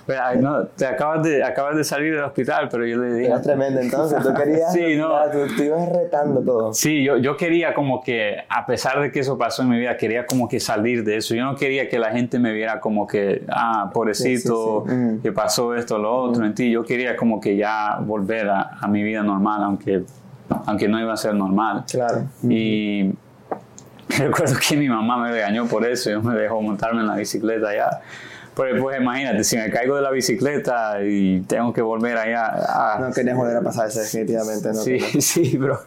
[0.07, 3.27] pues, no, te acabas de, acabas de salir del hospital, pero yo le dije...
[3.29, 4.73] Era tremendo entonces, tú querías...
[4.73, 5.11] sí, no.
[5.31, 6.73] Tú, tú, ibas retando todo.
[6.73, 9.97] Sí, yo, yo quería como que, a pesar de que eso pasó en mi vida,
[9.97, 11.35] quería como que salir de eso.
[11.35, 15.21] Yo no quería que la gente me viera como que, ah, pobrecito, sí, sí, sí.
[15.23, 16.47] que pasó esto, lo otro mm.
[16.47, 16.71] en ti.
[16.71, 20.05] Yo quería como que ya volver a, a mi vida normal, aunque,
[20.67, 21.85] aunque no iba a ser normal.
[21.91, 22.25] Claro.
[22.43, 23.13] Y
[24.19, 27.75] recuerdo que mi mamá me regañó por eso, yo me dejó montarme en la bicicleta
[27.75, 28.01] ya.
[28.57, 32.53] Pero pues imagínate, si me caigo de la bicicleta y tengo que volver allá.
[32.69, 34.69] Ah, no querías volver a pasar eso, definitivamente.
[34.69, 35.81] No, sí, sí, bro.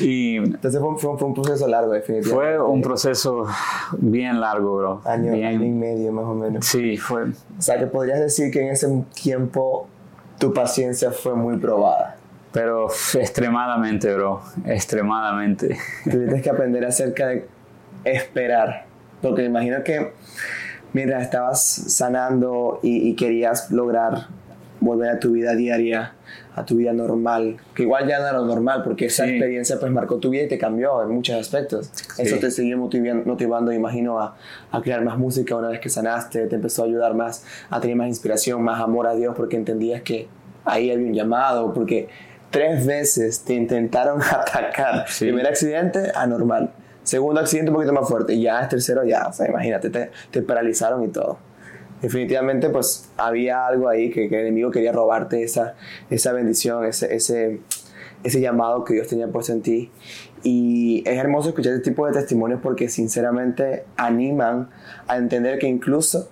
[0.00, 2.56] Y Entonces fue, un proceso largo, definitivamente.
[2.56, 3.46] Fue un proceso
[3.98, 5.02] bien largo, bro.
[5.04, 6.64] Año, bien, año y medio, más o menos.
[6.64, 7.24] Sí, fue.
[7.24, 9.86] O sea, que podrías decir que en ese tiempo
[10.38, 12.16] tu paciencia fue muy probada.
[12.52, 14.42] Pero extremadamente, bro.
[14.66, 15.76] Extremadamente.
[16.04, 17.46] Tuviste que aprender acerca de
[18.04, 18.86] esperar.
[19.20, 20.12] Porque imagino que
[20.92, 24.26] mientras estabas sanando y, y, querías lograr
[24.80, 26.14] volver a tu vida diaria,
[26.54, 29.30] a tu vida normal, que igual ya no era normal, porque esa sí.
[29.30, 31.90] experiencia pues marcó tu vida y te cambió en muchos aspectos.
[31.92, 32.22] Sí.
[32.22, 34.36] Eso te siguió motivando, motivando imagino, a,
[34.70, 37.96] a, crear más música una vez que sanaste, te empezó a ayudar más, a tener
[37.96, 40.28] más inspiración, más amor a Dios, porque entendías que
[40.64, 42.08] ahí había un llamado, porque
[42.52, 45.06] tres veces te intentaron atacar.
[45.08, 45.24] Sí.
[45.24, 46.72] Primer accidente, anormal.
[47.02, 48.34] Segundo accidente un poquito más fuerte.
[48.34, 49.26] Y ya es tercero, ya.
[49.26, 51.38] O sea, imagínate, te, te paralizaron y todo.
[52.00, 55.74] definitivamente pues había algo ahí que, que el enemigo quería robarte esa,
[56.10, 57.60] esa bendición, ese, ese,
[58.22, 59.90] ese llamado que Dios tenía puesto en ti.
[60.44, 64.70] Y es hermoso escuchar este tipo de testimonios porque sinceramente animan
[65.08, 66.28] a entender que incluso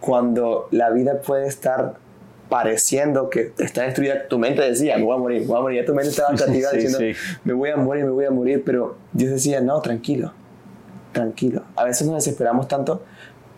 [0.00, 1.96] cuando la vida puede estar
[2.48, 5.84] pareciendo que está destruida, tu mente decía, me voy a morir, me voy a morir,
[5.86, 6.98] tu mente estaba cativa diciendo,
[7.44, 10.32] me voy a morir, me voy a morir, pero Dios decía, no, tranquilo,
[11.12, 11.62] tranquilo.
[11.76, 13.02] A veces nos desesperamos tanto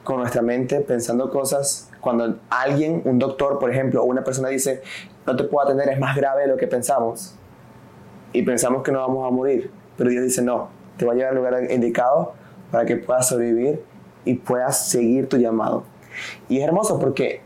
[0.04, 4.82] con nuestra mente pensando cosas cuando alguien, un doctor, por ejemplo, o una persona dice,
[5.26, 7.34] no te puedo atender, es más grave de lo que pensamos.
[8.32, 9.70] Y pensamos que no vamos a morir.
[9.96, 12.32] Pero Dios dice, no, te va a llevar al lugar indicado
[12.70, 13.82] para que puedas sobrevivir
[14.24, 15.84] y puedas seguir tu llamado.
[16.48, 17.42] Y es hermoso porque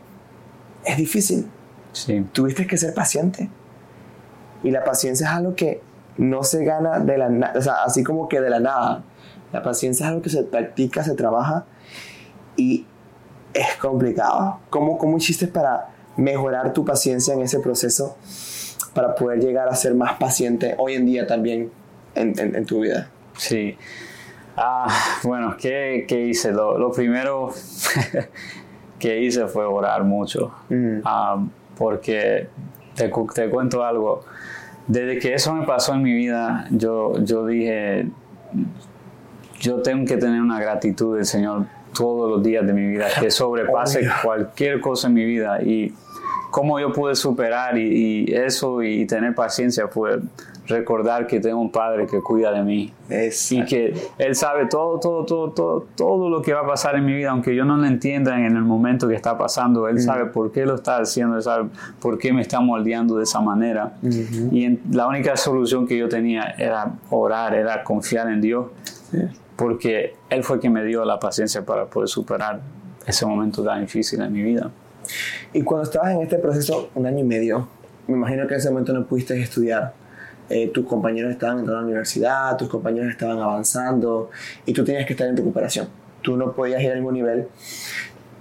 [0.85, 1.47] es difícil.
[1.91, 2.25] Sí.
[2.31, 3.49] Tuviste que ser paciente.
[4.63, 5.81] Y la paciencia es algo que
[6.17, 9.03] no se gana de la nada, o sea, así como que de la nada.
[9.51, 11.65] La paciencia es algo que se practica, se trabaja
[12.55, 12.85] y
[13.53, 14.59] es complicado.
[14.69, 18.17] ¿Cómo, cómo hiciste para mejorar tu paciencia en ese proceso
[18.93, 21.71] para poder llegar a ser más paciente hoy en día también
[22.15, 23.09] en, en, tu vida?
[23.37, 23.77] Sí.
[24.57, 24.87] Ah,
[25.23, 26.51] bueno, ¿qué, qué hice?
[26.51, 27.51] Lo, lo primero
[28.99, 30.53] que hice fue orar mucho.
[30.69, 30.99] Mm.
[31.03, 31.43] Ah,
[31.77, 32.47] porque
[32.95, 34.23] te, te, cuento algo.
[34.87, 38.07] Desde que eso me pasó en mi vida, yo, yo dije,
[39.59, 43.31] yo tengo que tener una gratitud del Señor todos los días de mi vida, que
[43.31, 45.61] sobrepase cualquier cosa en mi vida.
[45.61, 45.93] Y
[46.51, 50.19] cómo yo pude superar y, y eso y tener paciencia fue
[50.67, 55.25] recordar que tengo un padre que cuida de mí y que él sabe todo, todo,
[55.25, 57.85] todo, todo, todo lo que va a pasar en mi vida, aunque yo no lo
[57.85, 61.43] entienda en el momento que está pasando, él sabe por qué lo está haciendo, él
[61.43, 61.69] sabe
[62.01, 63.93] por qué me está moldeando de esa manera.
[64.01, 68.67] Y la única solución que yo tenía era orar, era confiar en Dios,
[69.55, 72.59] porque él fue quien me dio la paciencia para poder superar
[73.05, 74.71] ese momento tan difícil en mi vida.
[75.53, 77.67] Y cuando estabas en este proceso, un año y medio,
[78.07, 79.93] me imagino que en ese momento no pudiste estudiar
[80.49, 84.29] eh, tus compañeros estaban entrando a la universidad, tus compañeros estaban avanzando
[84.65, 85.87] y tú tenías que estar en recuperación.
[86.21, 87.47] Tú no podías ir al mismo nivel.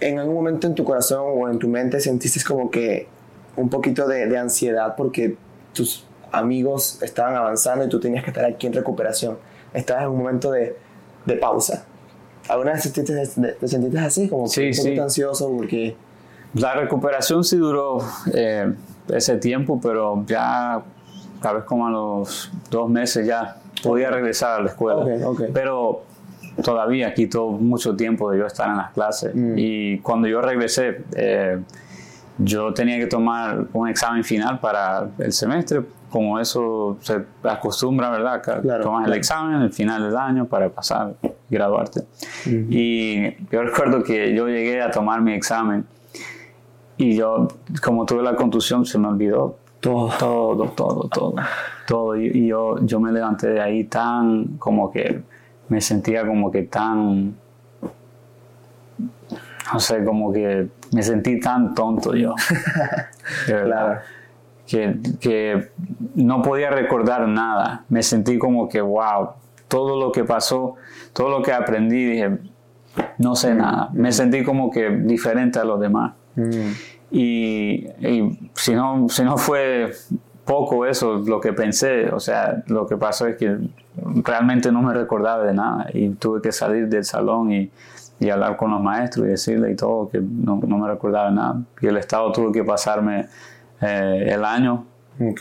[0.01, 3.09] ¿En algún momento en tu corazón o en tu mente sentiste como que
[3.57, 5.37] un poquito de, de ansiedad porque
[5.73, 9.38] tus amigos estaban avanzando y tú tenías que estar aquí en recuperación?
[9.73, 10.77] Estabas en un momento de,
[11.25, 11.87] de pausa.
[12.49, 15.51] ¿Alguna vez te sentiste así, como sí, un poquito ansioso?
[15.57, 15.97] Porque...
[16.55, 17.99] La recuperación sí duró
[18.33, 18.73] eh,
[19.09, 20.85] ese tiempo, pero ya
[21.40, 25.05] tal vez como a los dos meses ya podía regresar a la escuela.
[25.53, 26.03] Pero
[26.62, 29.35] todavía quitó mucho tiempo de yo estar en las clases.
[29.35, 29.55] Mm.
[29.57, 31.61] Y cuando yo regresé, eh,
[32.38, 38.40] yo tenía que tomar un examen final para el semestre, como eso se acostumbra, ¿verdad?
[38.83, 42.03] Tomas el examen al final del año para pasar y graduarte.
[42.47, 45.85] Y yo recuerdo que yo llegué a tomar mi examen
[46.97, 47.49] y yo,
[47.83, 51.35] como tuve la contusión, se me olvidó todo, todo, todo, todo.
[51.87, 52.16] todo.
[52.16, 55.23] Y, yo, yo me levanté de ahí tan, como que
[55.68, 57.35] me sentía como que tan,
[59.73, 62.35] no sé, como que me sentí tan tonto yo.
[63.47, 64.01] claro.
[64.66, 65.70] Que, que
[66.14, 67.85] no podía recordar nada.
[67.90, 69.33] Me sentí como que, wow,
[69.68, 70.77] todo lo que pasó,
[71.12, 72.38] todo lo que aprendí, dije,
[73.18, 73.90] no sé nada.
[73.92, 76.14] Me sentí como que diferente a los demás.
[76.37, 76.70] Mm.
[77.16, 77.87] Y,
[78.55, 79.92] si, no, si no fue
[80.44, 83.57] poco eso lo que pensé, o sea, lo que pasó es que
[84.24, 87.70] realmente no me recordaba de nada y tuve que salir del salón y,
[88.18, 91.62] y hablar con los maestros y decirle y todo que no, no me recordaba nada.
[91.81, 93.27] Y el Estado tuvo que pasarme
[93.81, 94.85] eh, el año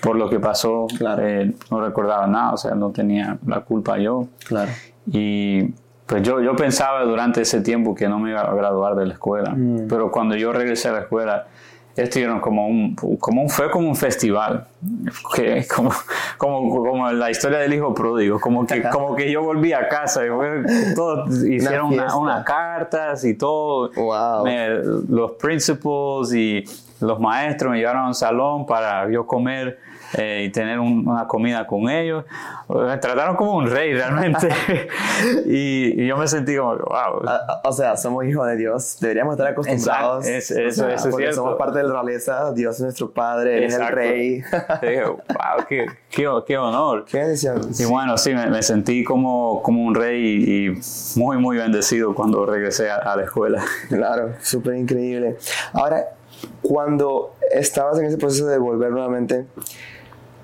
[0.04, 1.24] por lo que pasó, claro.
[1.26, 4.28] eh, no recordaba nada, o sea, no tenía la culpa yo.
[4.48, 4.70] Claro.
[5.08, 5.74] Y
[6.06, 9.14] pues yo, yo pensaba durante ese tiempo que no me iba a graduar de la
[9.14, 9.88] escuela, Mm.
[9.90, 11.48] pero cuando yo regresé a la escuela,
[11.96, 14.66] estuvieron como un, como un, fue como un festival,
[15.36, 15.92] que como,
[16.38, 20.26] como, como la historia del hijo pródigo, como que, como que yo volví a casa
[20.26, 20.64] y fue,
[20.96, 24.44] todo, hicieron una- unas cartas y todo, Wow.
[24.44, 24.70] Me-
[25.10, 26.64] los principals y
[27.00, 29.80] los maestros me llevaron a un salón para yo comer
[30.18, 32.26] eh, y tener un- una comida con ellos.
[32.70, 34.50] Me trataron como un rey realmente.
[35.46, 37.28] y, y yo me sentí como, wow.
[37.28, 40.26] A- a- O sea, somos hijos de Dios, deberíamos estar acostumbrados.
[40.28, 41.36] Es- o eso- sea, eso es porque cierto.
[41.36, 43.88] somos parte de la realeza, Dios es nuestro Padre, es el.
[43.88, 44.42] Rey.
[44.82, 45.18] Te wow,
[45.68, 47.06] qué, qué, qué honor.
[47.06, 47.62] Qué bendición.
[47.78, 50.80] Y bueno, sí, me, me sentí como, como un rey y, y
[51.20, 53.64] muy, muy bendecido cuando regresé a, a la escuela.
[53.90, 55.38] Claro, súper increíble.
[55.74, 56.06] Ahora,
[56.62, 59.46] cuando estabas en ese proceso de volver nuevamente,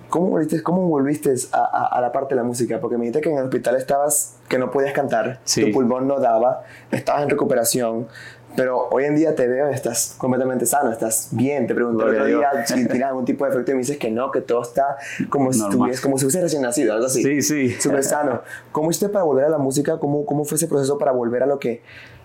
[0.10, 2.80] ¿cómo volviste, cómo volviste a, a- a la parte de la música?
[2.80, 5.66] Porque me dijiste que en el hospital estabas, que no podías cantar, Sí.
[5.66, 8.08] tu pulmón no daba, estabas en recuperación,
[8.56, 11.68] Pero hoy en día te veo, estás completamente sano, estás bien.
[11.68, 14.10] Te pregunté el otro día si tienes algún tipo de efecto y me dices que
[14.10, 14.98] no, que todo está
[15.30, 17.22] como si, estuvieras, como si hubieses recién nacido, algo así.
[17.22, 17.70] Sí, sí.
[17.80, 18.42] Súper sano.
[18.72, 20.00] ¿Cómo hiciste para volver a la música?
[20.00, 21.84] ¿Cómo, ¿Cómo fue ese proceso para volver a lo que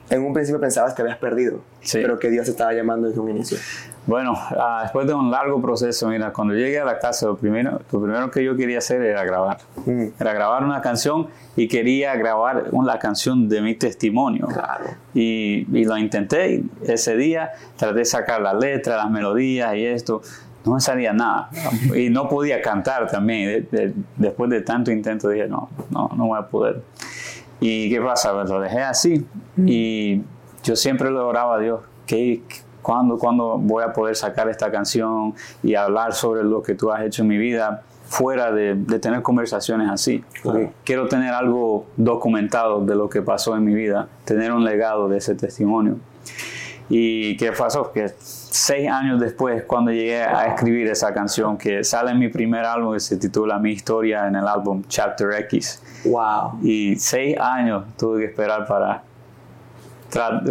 [0.09, 1.99] en un principio pensabas que habías perdido, Sí.
[2.01, 3.59] pero que Dios te estaba llamando desde un inicio?
[4.07, 7.81] Bueno, ah, después de un largo proceso, mira, cuando llegué a la casa, lo primero,
[7.91, 9.59] lo primero que yo quería hacer era grabar.
[9.87, 10.09] Mm.
[10.21, 14.47] Era grabar una canción y quería grabar la canción de mi testimonio.
[14.49, 14.85] Claro.
[15.15, 20.21] Y, y lo intenté ese día, traté de sacar la letra, las melodías y esto.
[20.67, 21.49] No me salía nada.
[21.95, 23.67] Y no podía cantar también.
[23.71, 26.83] De- de- después de tanto intento dije, no, no, no voy a poder.
[27.61, 28.33] ¿Y qué pasa?
[28.33, 29.27] Pues lo dejé así.
[29.65, 30.23] Y
[30.63, 32.43] yo siempre le oraba a Dios, que
[32.85, 37.03] ¿cuándo, ¿cuándo voy a poder sacar esta canción y hablar sobre lo que tú has
[37.03, 37.83] hecho en mi vida?
[38.07, 40.23] fuera de, de tener conversaciones así.
[40.43, 40.75] Porque Claro.
[40.85, 45.17] quiero tener algo documentado de lo que pasó en mi vida, tener un legado de
[45.19, 45.97] ese testimonio.
[46.91, 47.91] ¿Y qué pasó?
[47.91, 52.65] Que seis años después, cuando llegué a escribir esa canción, que sale en mi primer
[52.67, 56.61] álbum que se titula Mi historia en el álbum Chapter X, Wow.
[56.63, 59.03] y seis años tuve que esperar para,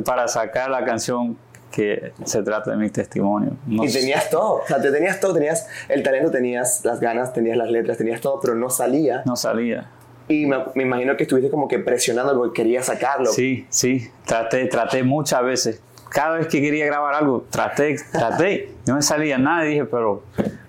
[0.04, 1.38] para sacar la canción
[1.74, 3.54] que se trata de mi testimonio.
[3.66, 7.00] No Y sé- tenías todo, o sea, te tenías todo, tenías el talento, tenías las
[7.00, 9.24] ganas, tenías las letras, tenías todo, pero no salía.
[9.26, 9.90] no salía.
[10.28, 13.26] Y me, me imagino que estuviste como que presionando porque querías sacarlo.
[13.26, 15.82] Sí, sí, traté, traté muchas veces.
[16.12, 20.22] Cada vez que quería grabar algo, traté, traté, no me salía nada y dije, pero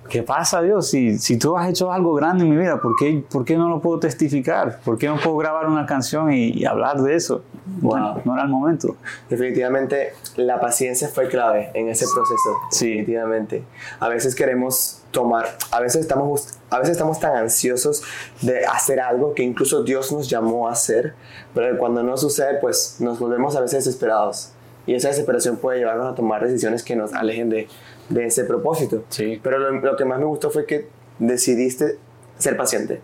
[0.09, 0.89] ¿qué pasa Dios?
[0.89, 3.69] Si, si tú has hecho algo grande en mi vida, ¿por qué, ¿por qué no
[3.69, 4.81] lo puedo testificar?
[4.83, 7.45] ¿Por qué no puedo grabar una canción y, y hablar de eso?
[7.67, 8.97] Bueno, no era el momento.
[9.29, 12.51] Definitivamente la paciencia fue clave en ese proceso.
[12.71, 12.89] Sí.
[12.89, 13.65] Definitivamente.
[14.01, 18.03] A veces queremos tomar, a veces estamos, a veces estamos tan ansiosos
[18.43, 21.15] de hacer algo que incluso Dios nos llamó a hacer,
[21.55, 24.51] pero cuando no sucede, pues nos volvemos a veces desesperados.
[24.87, 27.69] Y esa desesperación puede llevarnos a tomar decisiones que nos alejen de,
[28.11, 29.05] de ese propósito.
[29.09, 29.41] Sí.
[29.43, 30.89] Pero lo, lo que más me gustó fue que
[31.19, 31.99] decidiste
[32.39, 33.01] ser paciente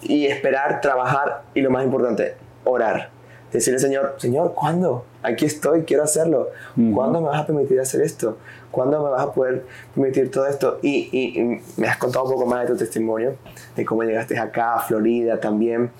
[0.00, 3.10] y esperar, trabajar y lo más importante, orar.
[3.52, 5.04] Decirle, Señor, Señor, ¿cuándo?
[5.22, 6.48] Aquí estoy, quiero hacerlo.
[6.94, 8.36] ¿Cuándo me vas a permitir hacer esto?
[8.70, 10.78] ¿Cuándo me vas a poder permitir todo esto?
[10.82, 13.36] Y, y- y me has contado un poco más de tu testimonio,
[13.74, 15.90] de cómo llegaste acá, a Florida también.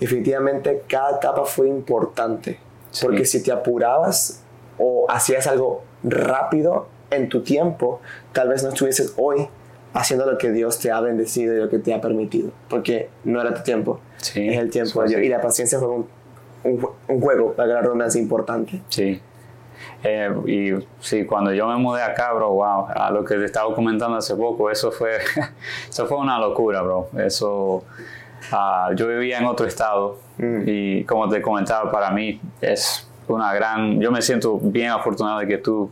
[0.00, 2.58] Definitivamente cada etapa fue importante,
[2.90, 3.04] Sí.
[3.06, 4.42] porque si te apurabas
[4.78, 8.00] o hacías algo rápido en tu tiempo,
[8.32, 9.48] tal vez no estuvieses hoy
[9.92, 13.40] haciendo lo que Dios te ha bendecido y lo que te ha permitido, porque no
[13.40, 15.22] era tu tiempo, Sí, es el tiempo de Dios.
[15.22, 16.06] Y la paciencia fue un,
[16.64, 18.80] un, un juego, para la redundancia, importante.
[18.88, 19.20] Sí.
[20.02, 23.74] Eh, y sí, cuando yo me mudé acá, bro, wow, a lo que te estaba
[23.74, 25.18] comentando hace poco, eso fue,
[25.88, 27.08] eso fue una locura, bro.
[27.18, 27.84] Eso,
[28.52, 30.62] ah, yo vivía en otro estado Mm.
[30.66, 35.46] y como te comentaba, para mí es una gran, yo me siento bien afortunado de
[35.46, 35.90] que tú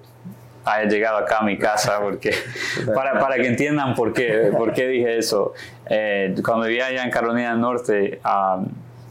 [0.64, 2.32] hayas llegado acá a mi casa, porque
[2.94, 5.52] para, para que entiendan por qué, por qué dije eso.
[5.86, 8.62] Eh, cuando vivía allá en Carolina del Norte, ah,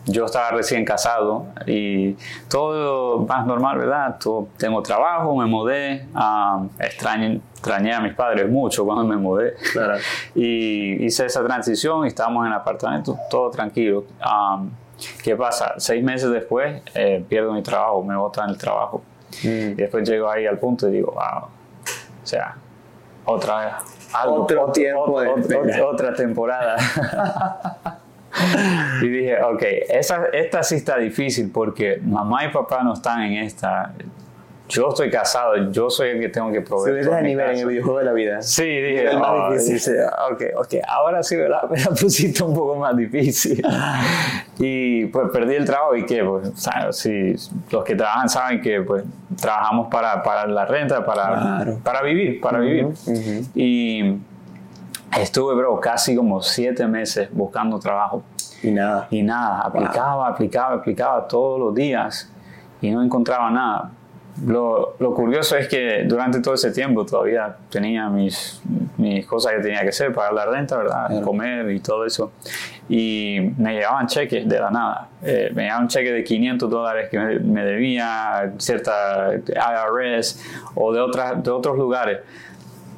[0.07, 2.15] yo estaba recién casado y
[2.49, 4.17] todo más normal, ¿verdad?
[4.19, 9.53] Todo- tengo trabajo, me mudé, ah, extrañé, extrañé a mis padres mucho cuando me mudé.
[9.73, 9.95] Claro.
[10.35, 14.05] Y hice esa transición y estábamos en el apartamento, todo tranquilo.
[14.21, 14.63] Ah,
[15.23, 15.75] ¿Qué pasa?
[15.77, 19.03] Seis meses después eh, pierdo mi trabajo, me botan el trabajo.
[19.43, 22.55] Y después llego ahí al punto y digo, wow, o sea,
[23.25, 23.73] otra vez.
[24.13, 26.77] algo, Otro tiempo de otra temporada.
[29.01, 33.43] y dije, ok, esa, esta sí está difícil porque mamá y papá no están en
[33.43, 33.93] esta.
[34.69, 36.95] Yo estoy casado, yo soy el que tengo que proveer.
[36.95, 38.41] Subiste por a nivel en el videojuego de la vida.
[38.41, 39.73] Sí, dije, El más "Oh", difícil.
[39.75, 39.93] dice,
[40.29, 43.63] ok, ok, ahora sí la, me la pusiste un poco más difícil.
[44.59, 46.97] y pues perdí el trabajo y que, pues, ¿sabes?
[46.97, 47.33] Sí,
[47.71, 49.05] los que trabajan saben que pues
[49.39, 51.79] trabajamos para, para la renta, para, Claro.
[51.81, 52.85] para vivir, para vivir.
[52.87, 53.45] ujú.
[53.55, 54.17] Y
[55.15, 58.23] estuve, bro, casi como siete meses buscando trabajo.
[58.63, 59.07] Y nada.
[59.11, 62.31] Y nada, aplicaba, aplicaba, aplicaba todos los días
[62.81, 63.91] y no encontraba nada.
[64.45, 68.61] Lo, lo curioso es que durante todo ese tiempo todavía tenía mis,
[68.97, 71.07] mis cosas que tenía que hacer, pagar la renta, ¿verdad?
[71.07, 71.25] Claro.
[71.25, 72.33] Comer y todo eso.
[72.87, 75.09] Y me llegaban cheques de la nada.
[75.23, 80.39] Eh, me llegaba un cheque de 500 dólares que me, me debía cierta IRS
[80.75, 82.19] o de, otras, de otros lugares.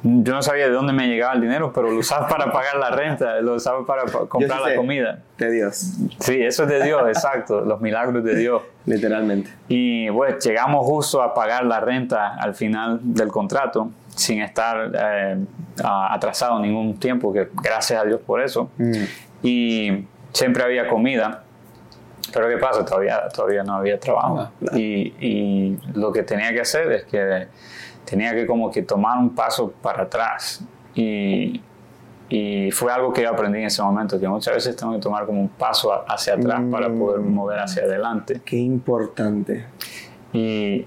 [0.02, 2.90] Yo no sabía de dónde me llegaba el dinero, pero lo usaba para pagar la
[2.90, 5.18] renta, lo usaba para pa- comprar la comida.
[5.36, 5.76] De Dios,
[6.20, 8.62] Sí, eso es de Dios, exacto, los milagros de Dios.
[8.86, 9.50] literalmente.
[9.68, 15.36] Y pues llegamos justo a pagar la renta al final del contrato, sin estar eh,
[15.84, 18.70] atrasado ningún tiempo, que gracias a Dios por eso.
[19.42, 21.42] Y siempre había comida.
[22.32, 22.84] Pero ¿qué pasa?
[22.84, 24.50] Todavía, todavía no había trabajo.
[24.74, 27.48] Y, y, lo que tenía que hacer es que
[28.10, 30.62] tenía que como que tomar un paso para atrás.
[30.94, 31.60] Y,
[32.28, 35.26] y fue algo que yo aprendí en ese momento, que muchas veces tengo que tomar
[35.26, 37.32] como un paso hacia atrás para poder Mm.
[37.34, 38.40] mover hacia adelante.
[38.44, 39.64] Qué importante.
[40.32, 40.84] Y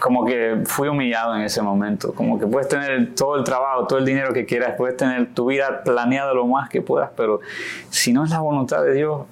[0.00, 3.98] como que fui humillado en ese momento, como que puedes tener todo el trabajo, todo
[3.98, 7.40] el dinero que quieras, puedes tener tu vida planeada lo más que puedas, pero
[7.90, 9.22] si no es la voluntad de Dios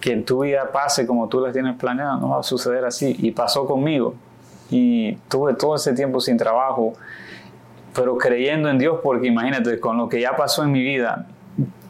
[0.00, 3.16] que en tu vida pase como tú la tienes planeada, no va a suceder así.
[3.18, 4.14] Y pasó conmigo.
[4.70, 6.92] Y tuve todo ese tiempo sin trabajo,
[7.94, 11.26] pero creyendo en Dios, porque imagínate, con lo que ya pasó en mi vida,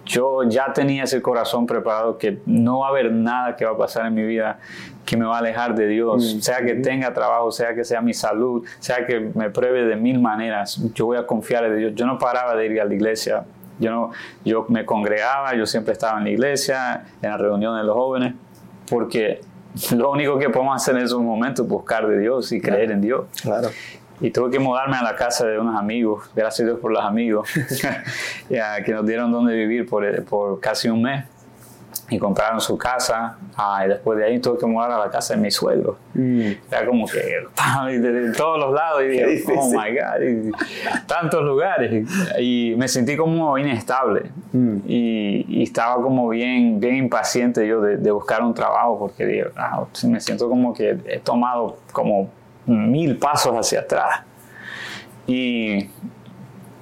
[0.06, 3.76] yo ya tenía ese corazón preparado que no va a haber nada que va a
[3.76, 4.58] pasar en mi vida
[5.04, 6.40] que me va a alejar de Dios, Mm.
[6.40, 10.18] sea que tenga trabajo, sea que sea mi salud, sea que me pruebe de mil
[10.20, 11.92] maneras, yo voy a confiar en Dios.
[11.94, 13.44] Yo no paraba de ir a la iglesia,
[13.78, 14.10] yo, no,
[14.44, 18.34] yo me congregaba, yo siempre estaba en la iglesia, en la reunión de los jóvenes,
[18.88, 19.40] porque
[19.96, 23.00] lo único que podemos hacer en esos momentos es buscar de Dios y creer en
[23.00, 23.26] Dios.
[23.42, 23.70] Claro.
[24.20, 27.04] Y tuve que mudarme a la casa de unos amigos, gracias a Dios por los
[27.04, 27.48] amigos,
[28.50, 31.24] ya, que nos dieron donde vivir por, por casi un mes.
[32.10, 33.36] Y compraron su casa.
[33.56, 35.98] ah, y después de ahí tuve que mudar a la casa de mi suegro.
[36.14, 36.52] Mm.
[36.70, 37.18] Era como que
[37.98, 39.02] de, todos los lados.
[39.02, 42.06] Y dije, oh my God, y tantos lugares.
[42.38, 44.30] Y me sentí como inestable.
[44.52, 44.78] Mm.
[44.86, 49.46] Y, y estaba como bien, bien impaciente yo de, de buscar un trabajo porque dije,
[49.56, 52.30] ah, me siento como que he tomado como
[52.66, 54.22] mil pasos hacia atrás.
[55.26, 55.90] Y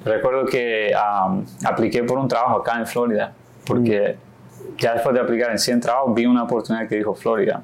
[0.05, 3.33] recuerdo que um, apliqué por un trabajo acá en Florida
[3.67, 4.17] porque
[4.79, 7.63] ya después de aplicar en 100 trabajos vi una oportunidad que dijo Florida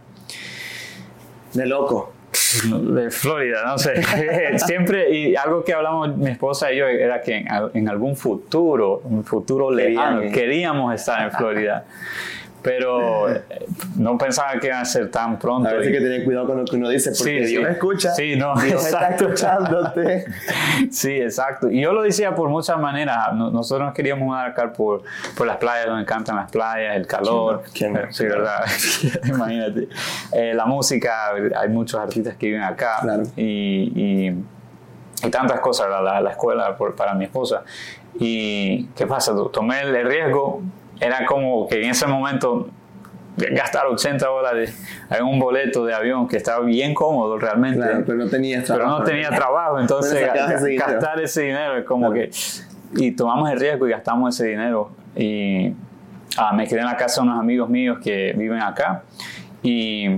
[1.53, 2.13] De loco.
[2.65, 4.03] de Florida, no sé.
[4.59, 9.03] Siempre, y algo que hablamos mi esposa y yo era que en, en algún futuro,
[9.05, 11.85] un futuro lejano, queríamos estar en Florida.
[12.63, 13.43] Pero eh,
[13.97, 15.69] no pensaba que iba a ser tan pronto.
[15.69, 17.73] A veces Y- que tener cuidado con lo que uno dice, porque Sí, Dios sí.
[17.73, 18.11] escucha.
[18.15, 19.25] Sí, no, Dios está exacto.
[19.25, 20.25] escuchándote.
[20.91, 21.71] Sí, exacto.
[21.71, 23.33] Y yo lo decía por muchas maneras.
[23.35, 25.03] No- Nosotros nos queríamos acá por,
[25.37, 27.63] por las playas, nos encantan las playas, el calor.
[27.75, 27.93] ¿Quién?
[27.95, 28.13] ¿Quién no?
[28.13, 28.65] Sí, verdad.
[29.25, 29.89] Imagínate.
[30.33, 32.99] Eh, la música, hay muchos artistas que viven acá.
[33.03, 33.23] Claro.
[33.37, 34.45] Y, y,
[35.27, 37.63] y tantas cosas, la, la, la escuela por- para mi esposa.
[38.15, 39.33] ¿Y qué pasa?
[39.53, 40.63] Tomé el riesgo.
[41.03, 42.69] Era como que en ese momento
[43.37, 44.79] gastar 80 dólares
[45.11, 48.79] en un boleto de avión que estaba bien cómodo realmente Claro, pero no tenías pero
[48.81, 48.99] trabajo.
[49.01, 52.29] no tenía trabajo, entonces Pero ese gastar ese dinero es como Claro.
[52.31, 52.31] que...
[52.95, 54.91] Y tomamos el riesgo y gastamos ese dinero.
[55.17, 55.73] Y
[56.37, 59.03] ah, me quedé en la casa de unos amigos míos que viven acá.
[59.63, 60.09] Y,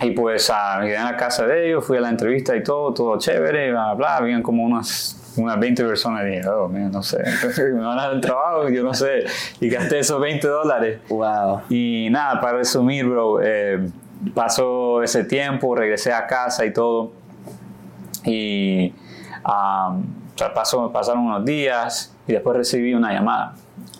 [0.00, 2.62] y pues ah, me quedé en la casa de ellos, fui a la entrevista y
[2.62, 4.16] todo, todo chévere, bla, bla.
[4.18, 7.22] Habían como unas, unas 20 personas y dije, oh, no sé,
[7.58, 9.24] me van a dar el trabajo, yo no sé.
[9.60, 11.00] Y gasté esos 20 dólares.
[11.08, 11.62] Wow.
[11.68, 13.88] Y nada, para resumir, bro, eh,
[14.34, 17.12] pasó ese tiempo, regresé a casa y todo.
[18.24, 18.92] Y
[19.44, 20.04] um,
[20.54, 23.54] pasó, pasaron unos días y después recibí una llamada.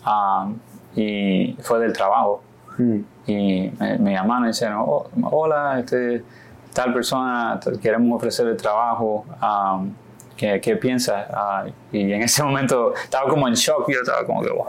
[0.05, 0.57] Um,
[0.95, 2.41] y fue del trabajo.
[2.77, 2.99] Mm.
[3.27, 6.23] Y me, me llamaron y dijeron, "Oh, hola, este,
[6.73, 9.25] tal persona, queremos ofrecer el trabajo.
[9.41, 9.91] um,
[10.37, 11.25] ¿qué, ¿Qué piensas?
[11.33, 14.65] Ah, y en ese momento estaba como en shock, yo estaba como que, "Wow,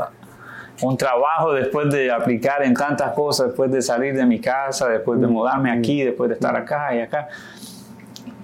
[0.82, 5.20] un trabajo después de aplicar en tantas cosas, después de salir de mi casa, después
[5.20, 7.28] de mudarme aquí, después de estar acá y acá.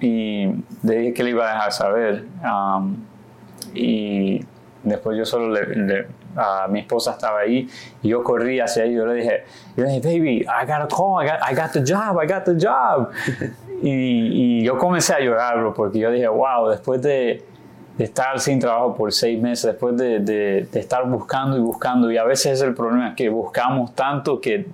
[0.01, 0.47] Y
[0.83, 2.25] le dije que le iba a dejar saber.
[2.43, 2.95] um,
[3.73, 4.45] y
[4.83, 6.07] después yo solo le, le-
[6.37, 7.69] a mi esposa estaba ahí
[8.03, 9.43] y yo corrí hacia ella y yo le dije,
[9.77, 12.27] yo le dije, baby, I got a call, I got, I got the job, I
[12.27, 13.09] got the job.
[13.89, 17.43] y, y yo comencé a llorar, bro, porque yo dije, wow, después de,
[17.97, 22.11] de estar sin trabajo por seis meses, después de, de- de estar buscando y buscando,
[22.11, 24.65] y a veces es el problema, que buscamos tanto que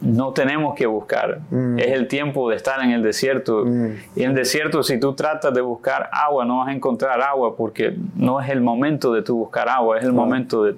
[0.00, 1.40] no tenemos que buscar.
[1.50, 1.78] Mm.
[1.78, 3.64] Es el tiempo de estar en el desierto.
[3.64, 3.92] Mm.
[4.16, 7.56] Y en el desierto, si tú tratas de buscar agua, no vas a encontrar agua
[7.56, 10.74] porque no es el momento de tú buscar agua, es el momento de,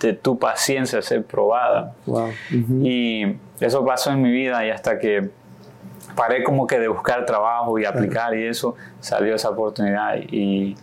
[0.00, 1.94] de tu paciencia ser probada.
[2.04, 2.28] Wow.
[2.82, 5.30] Y eso pasó en mi vida y hasta que
[6.16, 10.74] paré como que de buscar trabajo y aplicar y eso, salió esa oportunidad y,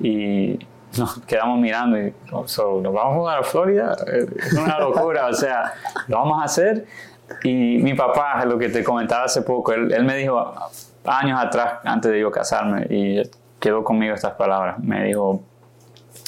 [0.00, 0.58] y
[0.98, 2.12] nos quedamos mirando y
[2.46, 3.96] so, nos vamos a mudar a Florida,
[4.36, 5.72] es una locura, o sea,
[6.08, 6.86] lo vamos a hacer.
[7.44, 10.52] Y mi papá, lo que te comentaba hace poco, él, él me dijo
[11.06, 13.22] años atrás, antes de yo casarme, y
[13.58, 15.42] quedó conmigo estas palabras, me dijo,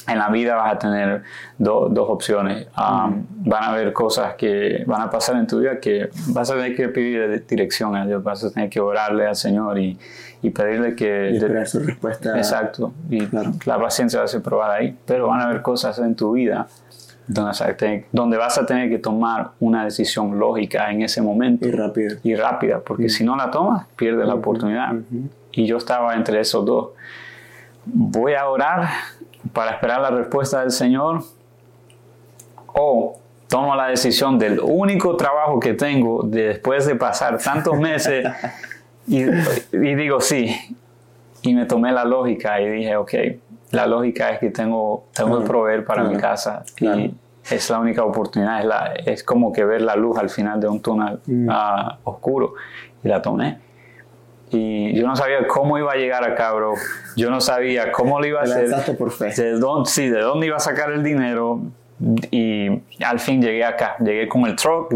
[0.07, 1.23] en la vida vas a tener
[1.57, 2.67] do- dos opciones.
[2.77, 6.53] Um, Van a haber cosas que van a pasar en tu vida que vas a
[6.55, 9.97] tener que pedir dirección a Dios, vas a tener que orarle al Señor y,
[10.41, 11.31] y pedirle que...
[11.33, 12.37] Y esperar su respuesta.
[12.37, 12.93] Exacto.
[13.09, 13.51] Y Claro.
[13.65, 14.97] la paciencia va a ser probada ahí.
[15.05, 16.67] Pero van a haber cosas en tu vida
[17.27, 21.67] donde donde vas a tener que tomar una decisión lógica en ese momento.
[21.67, 22.15] Y rápida.
[22.21, 24.93] Y rápida, porque si no la tomas, pierdes la oportunidad.
[25.51, 26.89] Y yo estaba entre esos dos.
[27.87, 28.87] Voy a orar
[29.53, 31.23] para esperar la respuesta del Señor
[32.73, 33.17] o
[33.47, 38.27] tomo la decisión del único trabajo que tengo después de pasar tantos meses
[39.07, 40.55] y, y digo sí.
[41.41, 43.13] Y me tomé la lógica y dije, ok,
[43.71, 47.13] la lógica es que tengo, tengo que proveer para mi casa y
[47.49, 50.67] es la única oportunidad, es, la, es como que ver la luz al final de
[50.67, 51.47] un túnel mm.
[51.49, 52.55] ah, oscuro
[53.03, 53.59] y la tomé.
[54.55, 56.75] Y yo no sabía cómo iba a llegar acá, bro.
[57.17, 58.97] Yo no sabía cómo lo iba a hacer.
[58.97, 59.33] por fe.
[59.35, 61.61] De dónde, sí, de dónde iba a sacar el dinero.
[62.31, 63.97] Y al fin llegué acá.
[63.99, 64.93] Llegué con el truck.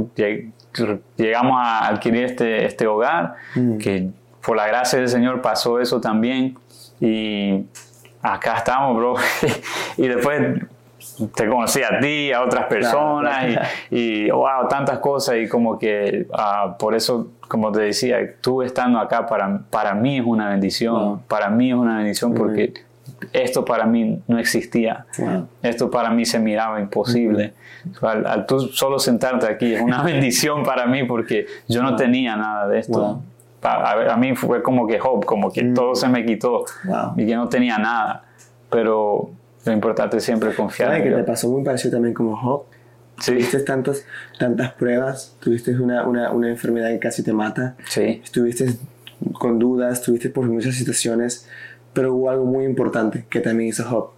[1.17, 3.35] llegamos a adquirir este, este hogar.
[3.55, 3.77] Mm.
[3.77, 4.09] Que
[4.45, 6.57] por la gracia del Señor pasó eso también.
[7.01, 7.65] Y
[8.21, 9.15] acá estamos, bro.
[9.97, 10.61] y después
[11.27, 13.59] te conocí a ti, a otras personas
[13.89, 18.99] y, wow, tantas cosas y como que ah, por eso, como te decía, tú estando
[18.99, 22.73] acá para, para mí es una bendición, para mí es una bendición porque
[23.33, 25.05] esto para mí no existía,
[25.61, 27.53] esto para mí se miraba imposible.
[28.01, 32.67] al, tú solo sentarte aquí es una bendición para mí porque yo no tenía nada
[32.67, 33.21] de esto.
[33.61, 36.63] A, mí fue como que hope, como que todo se me quitó
[37.17, 38.23] y que no tenía nada.
[38.69, 39.31] Pero
[39.65, 40.89] lo importante es siempre confiar.
[40.89, 42.63] ¿Sabes que te pasó muy parecido también como Job?
[43.19, 43.33] Sí.
[43.33, 44.05] Tuviste tantos,
[44.37, 48.21] tantas pruebas, tuviste una, una, una, enfermedad que casi te mata, sí.
[48.23, 48.77] estuviste
[49.33, 51.45] con dudas, estuviste por muchas situaciones,
[51.91, 54.11] pero hubo algo muy importante que también hizo Job.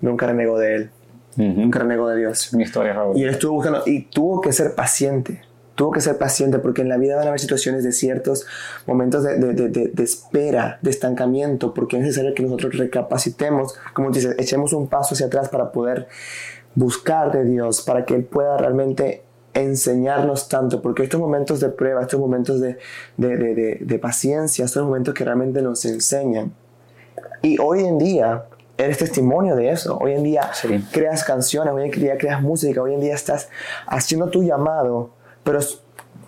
[0.00, 0.90] Nunca renegó de él,
[1.36, 2.54] nunca renegó de Dios.
[2.54, 3.18] Mi historia, Raúl.
[3.18, 5.42] Y él estuvo buscando, y tuvo que ser paciente
[5.76, 8.46] tuvo que ser paciente porque en la vida van a haber situaciones de ciertos
[8.86, 14.10] momentos de, de, de, de, espera, de estancamiento, porque es necesario que nosotros recapacitemos, como
[14.10, 16.08] dices, echemos un paso hacia atrás para poder
[16.74, 19.22] buscar de Dios, para que Él pueda realmente
[19.54, 22.78] enseñarnos tanto, porque estos momentos de prueba, estos momentos de,
[23.16, 26.52] de paciencia, estos momentos que realmente nos enseñan.
[27.42, 28.44] Y hoy en día,
[28.78, 29.98] eres testimonio de eso.
[29.98, 30.50] Hoy en día
[30.92, 33.48] creas canciones, hoy en día creas música, hoy en día estás
[33.86, 35.10] haciendo tu llamado
[35.46, 35.60] pero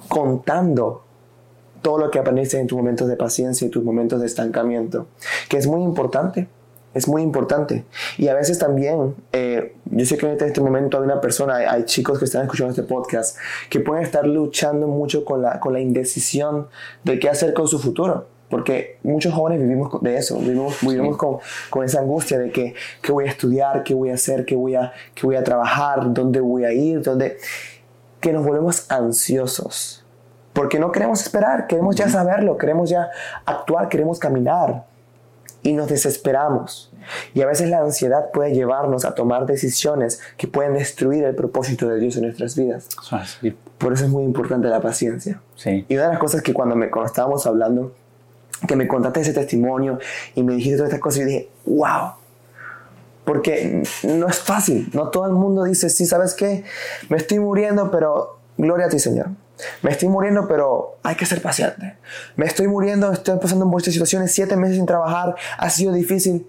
[0.07, 1.03] contando
[1.83, 5.09] todo lo que aprendiste en tus momentos de paciencia y tus momentos de estancamiento,
[5.49, 6.49] que es muy importante.
[6.95, 7.85] Es muy importante.
[8.17, 11.85] Y a veces también, eh, yo sé que en este momento hay una persona, hay,
[11.85, 13.37] chicos que están escuchando este podcast,
[13.69, 16.69] que pueden estar luchando mucho con la, con la indecisión
[17.05, 18.27] de qué hacer con su futuro.
[18.49, 21.39] Porque muchos jóvenes vivimos de eso, vivimos, vivimos con,
[21.69, 24.75] con, esa angustia de que, qué voy a estudiar, qué voy a hacer, qué voy
[24.75, 27.37] a, qué voy a trabajar, dónde voy a ir, dónde
[28.21, 30.05] que nos volvemos ansiosos.
[30.53, 33.11] Porque no queremos esperar, queremos ya saberlo, queremos ya
[33.47, 34.87] actuar, queremos caminar.
[35.63, 36.93] Y nos desesperamos.
[37.35, 41.89] Y a veces la ansiedad puede llevarnos a tomar decisiones que pueden destruir el propósito
[41.89, 42.89] de Dios en nuestras vidas.
[43.77, 45.41] Por eso es muy importante la paciencia.
[45.89, 47.95] Y una de las cosas que cuando, me, cuando estábamos hablando,
[48.67, 49.99] que me contaste ese testimonio
[50.35, 52.13] y me dijiste todas estas cosas, y dije, wow,
[53.29, 56.65] porque no es fácil, no todo el mundo dice, sí, ¿sabes qué?
[57.11, 59.27] Me estoy muriendo, pero gloria a ti, Señor.
[59.83, 61.99] Me estoy muriendo, pero hay que ser paciente.
[62.37, 66.47] Me estoy muriendo, estoy pasando por muchas situaciones, siete meses sin trabajar, ha sido difícil,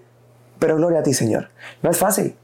[0.58, 1.50] pero gloria a ti, Señor.
[1.82, 2.34] No es fácil.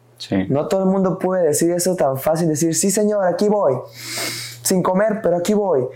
[0.50, 3.72] No todo el mundo puede decir eso tan fácil, decir, sí, Señor, aquí voy.
[4.60, 5.86] Sin comer, pero aquí voy.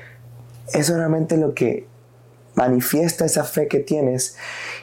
[0.68, 1.86] Eso es realmente lo que
[2.54, 4.36] manifiesta esa fe que tienes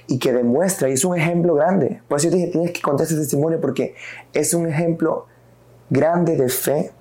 [0.08, 2.02] y que demuestra, y es un ejemplo grande.
[2.08, 3.96] Por eso yo dije, tienes que contar ese testimonio porque
[4.34, 5.26] es un ejemplo
[5.90, 6.92] grande de fe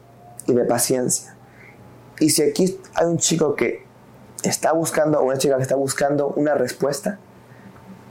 [0.46, 1.36] y de paciencia.
[2.18, 3.84] Y si aquí hay un chico que
[4.42, 7.18] está buscando, o una chica que está buscando una respuesta,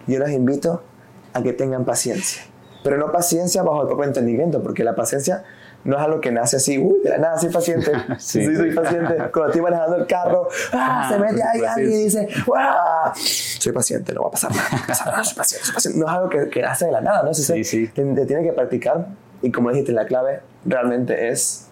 [0.07, 0.83] yo les invito
[1.33, 2.43] a que tengan paciencia.
[2.83, 5.43] Pero no paciencia bajo el propio entendimiento, porque la paciencia
[5.85, 7.91] no es algo que nace así, uy, de la nada, soy paciente.
[8.17, 8.43] sí.
[8.43, 9.15] soy paciente.
[9.31, 11.07] Cuando estoy manejando el carro, ¡ah!
[11.09, 13.13] se mete ahí alguien y dice, ¡ah!
[13.15, 15.73] Soy paciente, no va a pasar nada, no va a pasar nada, soy paciente, soy
[15.75, 15.99] paciente.
[15.99, 17.33] No es algo que, que nace de la nada, ¿no?
[17.33, 17.87] Sí, sí.
[17.87, 19.07] Te, te tiene que practicar
[19.43, 21.67] y como dijiste, la clave realmente es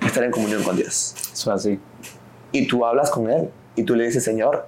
[0.00, 1.14] estar en comunión con Dios.
[1.32, 1.78] Eso así.
[2.52, 4.66] Y tú hablas con Él y tú le dices, Señor,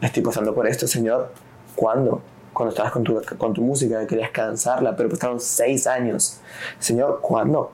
[0.00, 1.32] estoy pasando por esto, Señor,
[1.74, 2.22] ¿cuándo?
[2.58, 6.40] Cuando estabas con tu, con tu música, querías cansarla, pero pasaron seis años.
[6.80, 7.70] Señor, ¿cuándo?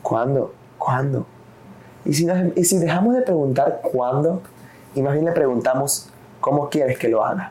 [0.00, 0.54] ¿Cuándo?
[0.78, 1.26] ¿Cuándo?
[2.04, 4.42] Y si, y si dejamos de preguntar cuándo
[4.94, 6.08] y más bien le preguntamos
[6.40, 7.50] cómo quieres que lo haga.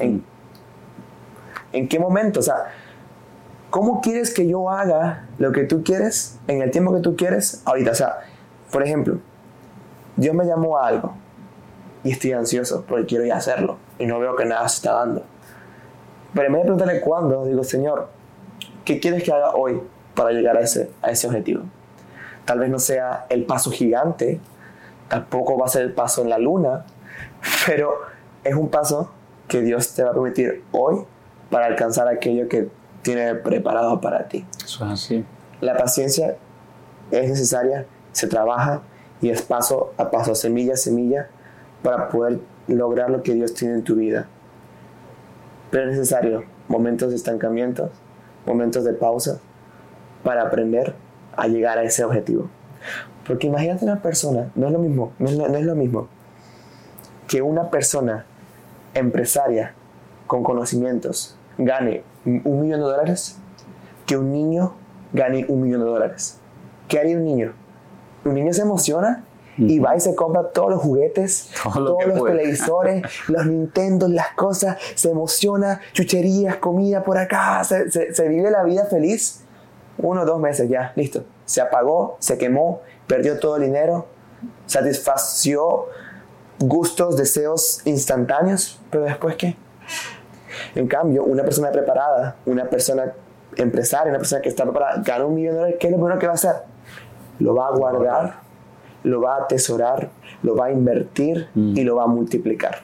[0.00, 0.24] ¿En,
[1.72, 2.40] ¿En qué momento?
[2.40, 2.72] O sea,
[3.70, 7.62] ¿cómo quieres que yo haga lo que tú quieres en el tiempo que tú quieres
[7.64, 7.92] ahorita?
[7.92, 8.18] O sea,
[8.72, 9.18] por ejemplo,
[10.16, 11.14] Dios me llamó a algo
[12.02, 15.22] y estoy ansioso porque quiero ya hacerlo y no veo que nada se está dando.
[16.36, 18.08] Pero en vez de preguntarle cuándo, digo, Señor,
[18.84, 19.80] ¿qué quieres que haga hoy?
[20.16, 21.62] para llegar a ese, a ese objetivo.
[22.44, 24.40] Tal vez no sea el paso gigante,
[25.08, 26.86] tampoco va a ser el paso en la luna,
[27.66, 28.00] pero
[28.42, 29.12] es un paso
[29.46, 31.04] que Dios te va a permitir hoy
[31.50, 32.68] para alcanzar aquello que
[33.02, 34.44] tiene preparado para ti.
[34.64, 35.24] Eso es así.
[35.60, 36.36] La paciencia
[37.12, 38.82] es necesaria, se trabaja
[39.20, 41.28] y es paso a paso, semilla a semilla,
[41.82, 44.26] para poder lograr lo que Dios tiene en tu vida.
[45.70, 47.90] Pero es necesario momentos de estancamiento,
[48.46, 49.40] momentos de pausa,
[50.22, 50.94] para aprender
[51.36, 52.48] a llegar a ese objetivo.
[53.26, 56.08] Porque imagínate una persona, no es lo mismo, no es no es lo mismo
[57.26, 58.24] que una persona
[58.94, 59.74] empresaria
[60.26, 63.38] con conocimientos gane un millón de dólares
[64.06, 64.74] que un niño
[65.12, 66.38] gane un millón de dólares.
[66.88, 67.52] ¿Qué haría un niño?
[68.24, 69.24] Un niño se emociona
[69.58, 72.36] y va y se compra todos los juguetes, Todo lo todos los puede.
[72.36, 78.50] televisores, los Nintendo, las cosas, se emociona, chucherías, comida por acá, se, se- se vive
[78.50, 79.42] la vida feliz.
[79.98, 81.24] Uno, dos meses ya, listo.
[81.46, 84.06] Se apagó, se quemó, perdió todo el dinero,
[84.66, 85.86] satisfació
[86.58, 89.56] gustos, deseos instantáneos, pero después qué?
[90.74, 93.12] En cambio, una persona preparada, una persona
[93.56, 96.18] empresaria, una persona que está preparada, gana un millón de dólares, ¿qué es lo primero
[96.18, 96.54] que va a hacer?
[97.38, 98.40] Lo va a guardar,
[99.04, 100.10] lo va a atesorar,
[100.42, 102.82] lo va a invertir y lo va a multiplicar.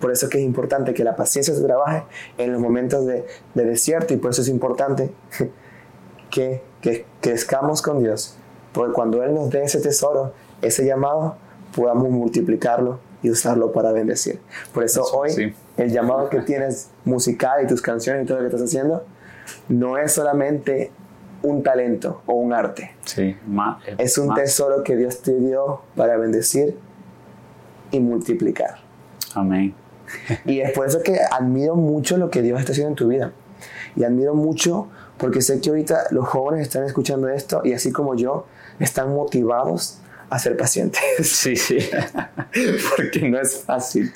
[0.00, 2.04] Por eso es que es importante que la paciencia se trabaje
[2.36, 5.10] en los momentos de, de desierto y por eso es importante
[6.30, 8.36] que, que crezcamos con Dios.
[8.72, 10.32] Porque cuando Él nos dé ese tesoro,
[10.62, 11.36] ese llamado,
[11.74, 14.40] podamos multiplicarlo y usarlo para bendecir.
[14.72, 15.54] Por eso Eso, hoy sí.
[15.76, 19.04] el llamado que tienes musical y tus canciones y todo lo que estás haciendo
[19.68, 20.92] no es solamente
[21.42, 22.94] un talento o un arte.
[23.04, 23.36] Sí,
[23.98, 26.76] Es un tesoro que Dios te dio para bendecir
[27.90, 28.78] y multiplicar.
[29.34, 29.74] Amén.
[30.44, 33.32] Y es por eso que admiro mucho lo que Dios está haciendo en tu vida.
[33.96, 38.14] Y admiro mucho porque sé que ahorita los jóvenes están escuchando esto y así como
[38.14, 38.46] yo,
[38.78, 39.98] están motivados
[40.30, 41.02] a ser pacientes.
[41.22, 41.78] Sí, sí.
[42.96, 44.12] porque no es fácil.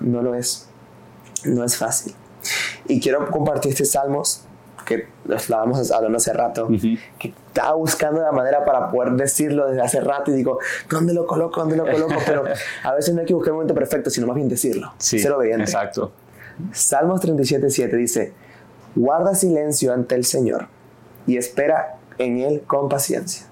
[0.00, 0.68] No lo es.
[1.44, 2.14] No es fácil.
[2.86, 4.44] Y quiero compartir este Salmos
[4.82, 6.68] que estábamos hablando hace rato,
[7.18, 10.58] que estaba buscando la manera para poder decirlo desde hace rato y digo,
[10.88, 11.60] ¿dónde lo coloco?
[11.60, 12.14] ¿Dónde lo coloco?
[12.26, 12.44] Pero
[12.82, 14.92] a veces no hay que buscar el momento perfecto, sino más bien decirlo.
[14.98, 15.64] Sí, ser obediente.
[15.64, 16.12] exacto.
[16.72, 18.32] Salmos 37.7 dice,
[18.94, 20.68] guarda silencio ante el Señor
[21.26, 23.46] y espera en Él con paciencia.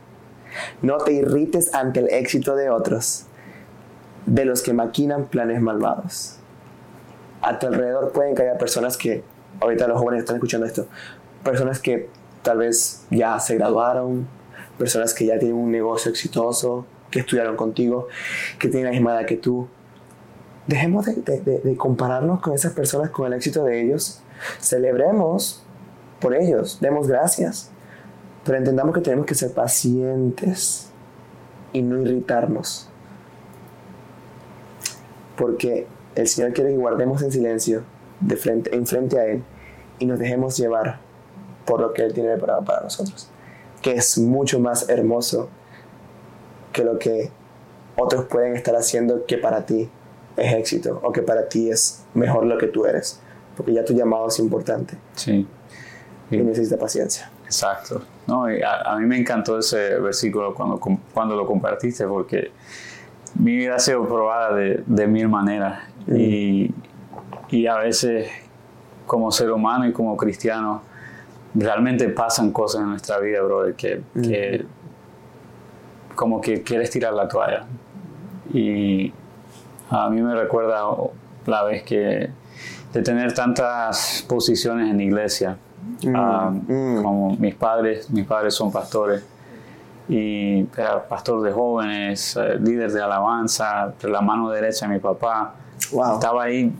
[0.83, 3.25] No te irrites ante el éxito de otros,
[4.27, 6.37] de los que maquinan planes malvados.
[7.41, 9.23] A tu alrededor pueden haya personas que,
[9.61, 10.87] ahorita los jóvenes están escuchando esto,
[11.45, 12.09] personas que
[12.43, 14.27] tal vez ya se graduaron,
[14.79, 18.09] personas que ya tienen un negocio exitoso, que estudiaron contigo,
[18.59, 19.67] que tienen la misma edad que tú,
[20.67, 24.21] dejemos de, de- de- compararnos con esas personas, con el éxito de ellos.
[24.61, 25.63] Celebremos
[26.21, 27.71] por ellos, demos gracias.
[28.45, 30.91] Pero entendamos que tenemos que ser pacientes
[31.73, 32.89] y no irritarnos.
[35.37, 37.83] Porque el Señor quiere que guardemos en silencio
[38.21, 39.43] de frente, en frente a Él
[39.99, 40.99] y nos dejemos llevar
[41.67, 43.31] por lo que Él tiene preparado para nosotros.
[43.83, 45.49] Que es mucho más hermoso
[46.73, 47.31] que lo que
[47.97, 49.89] otros pueden estar haciendo que para ti
[50.37, 53.21] es éxito o que para ti es mejor lo que tú eres.
[53.57, 55.47] Porque ya tu llamado es importante Sí.
[56.31, 57.31] y necesita paciencia.
[57.45, 58.03] Exacto.
[58.27, 60.79] No, y a, a mí me encantó ese versículo cuando,
[61.15, 62.51] cuando lo compartiste porque
[63.35, 66.71] mi vida ha sido probada de, de mil maneras y,
[67.51, 68.31] y a veces
[69.07, 70.83] como ser humano y como cristiano
[71.55, 74.67] realmente pasan cosas en nuestra vida, brother, que, que
[76.15, 77.65] como que quieres tirar la toalla.
[78.53, 79.13] Y
[79.91, 80.83] a mí me recuerda
[81.47, 82.31] la vez que
[82.93, 85.57] de tener tantas posiciones en la iglesia,
[86.15, 87.03] ah, mm.
[87.03, 89.25] como mis padres, mis padres son pastores
[90.09, 95.55] y era pastor de jóvenes, eh, líder de alabanza, la mano derecha de mi papá.
[95.93, 96.15] Wow.
[96.15, 96.73] Estaba ahí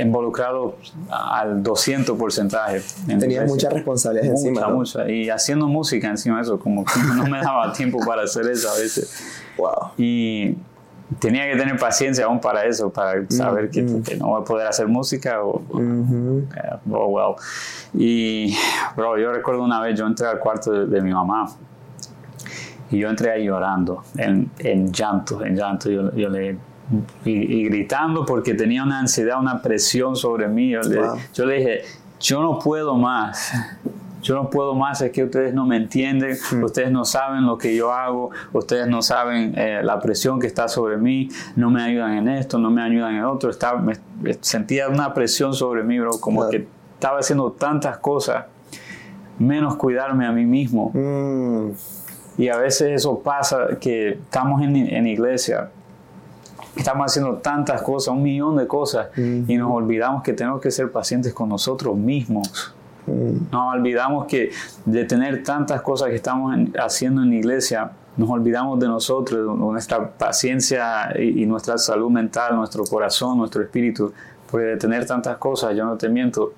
[0.00, 0.76] involucrado
[1.10, 2.76] al 200 porcentaje.
[2.76, 3.46] en la Tenías iglesia.
[3.46, 4.66] muchas responsabilidades Mucha, encima.
[4.68, 4.76] ¿no?
[4.76, 5.10] mucha.
[5.10, 8.68] Y haciendo música encima de eso, como que no me daba tiempo para hacer eso
[8.70, 9.32] a veces.
[9.56, 9.90] Wow.
[9.96, 10.56] Y
[11.20, 14.66] tenía que tener paciencia aún para eso, para saber que, que no voy a poder
[14.66, 16.44] hacer música o, Ujú.
[16.56, 17.34] eh, oh, well.
[17.94, 18.54] Y,
[18.96, 21.46] bro, yo recuerdo una vez, yo entré al cuarto de, de mi mamá
[22.90, 25.90] y yo entré ahí llorando, en, en llanto, en llanto.
[25.90, 26.56] Yo, yo le,
[27.24, 30.70] y, y gritando porque tenía una ansiedad, una presión sobre mí.
[30.70, 31.16] Yo, le, Wow.
[31.34, 31.80] yo le dije,
[32.20, 33.52] yo no puedo más.
[34.22, 37.76] Yo no puedo más, es que ustedes no me entienden, ustedes no saben lo que
[37.76, 42.14] yo hago, ustedes no saben eh, la presión que está sobre mí, no me ayudan
[42.14, 43.50] en esto, no me ayudan en otro.
[43.50, 43.94] Estaba, me
[44.40, 46.50] sentía una presión sobre mí, bro, como Claro.
[46.50, 48.46] que estaba haciendo tantas cosas
[49.38, 50.90] menos cuidarme a mí mismo.
[50.92, 51.70] Mm,
[52.38, 55.70] Y a veces eso pasa, que estamos en, en iglesia,
[56.76, 60.92] estamos haciendo tantas cosas, un millón de cosas, y nos olvidamos que tenemos que ser
[60.92, 62.74] pacientes con nosotros mismos.
[63.06, 64.50] mm, Nos olvidamos que
[64.84, 69.46] de tener tantas cosas que estamos en- haciendo en la iglesia, nos olvidamos de nosotros,
[69.46, 74.12] de nuestra paciencia y, y nuestra salud mental, nuestro corazón, nuestro espíritu.
[74.50, 76.52] Porque de tener tantas cosas, yo no te miento,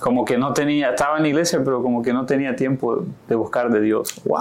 [0.00, 3.34] como que no tenía, estaba en la iglesia, pero como que no tenía tiempo de
[3.34, 4.20] buscar de Dios.
[4.24, 4.38] wow.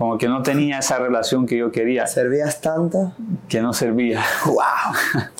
[0.00, 3.12] Como que no tenía esa relación que yo quería, ¿Servías tanto?
[3.50, 4.22] que no servía.
[4.46, 4.56] Wow.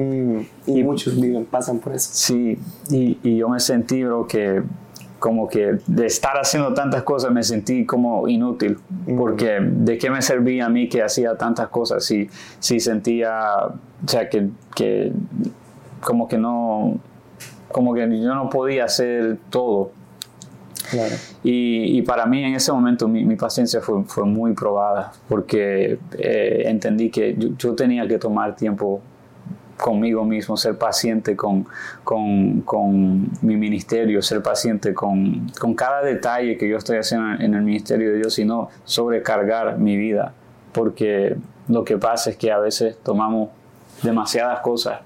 [0.00, 2.10] Mm, y muchos viven, pasan por eso.
[2.12, 2.56] Sí,
[2.88, 4.62] y, y yo me sentí, bro, que
[5.18, 8.78] como que de estar haciendo tantas cosas me sentí como inútil,
[9.16, 14.08] porque de qué me servía a mí que hacía tantas cosas si, si sentía, o
[14.08, 15.12] sea, que, que
[16.00, 17.00] como que no,
[17.72, 19.90] como que yo no podía hacer todo.
[21.42, 27.10] Y, para mí en ese momento mi, paciencia fue, fue muy probada, porque eh, entendí
[27.10, 29.00] que yo, yo tenía que tomar tiempo
[29.78, 31.66] conmigo mismo, ser paciente con,
[32.04, 37.54] con, con mi ministerio, ser paciente con, con cada detalle que yo estoy haciendo en
[37.54, 40.34] el ministerio de Dios y no sobrecargar mi vida,
[40.72, 41.36] porque
[41.68, 43.50] lo que pasa es que a veces tomamos
[44.02, 45.00] demasiadas cosas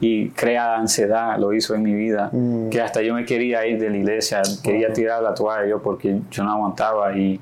[0.00, 2.68] y crea ansiedad, lo hizo en mi vida, Mm.
[2.70, 6.20] que hasta yo me quería ir de la iglesia, quería tirar la toalla yo porque
[6.30, 7.40] yo no aguantaba y,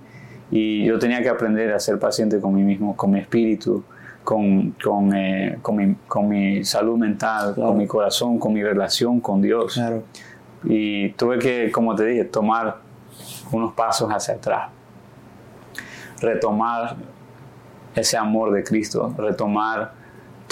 [0.51, 3.83] y yo tenía que aprender a ser paciente con mí mismo, con mi espíritu,
[4.23, 7.71] con, con, eh, con, mi, con mi salud mental, Claro.
[7.71, 9.75] con mi corazón, con mi relación con Dios.
[9.75, 10.05] Claro.
[10.63, 12.77] Y tuve que, como te dije, tomar
[13.53, 14.69] unos pasos hacia atrás,
[16.21, 16.97] retomar
[17.95, 19.93] ese amor de Cristo, retomar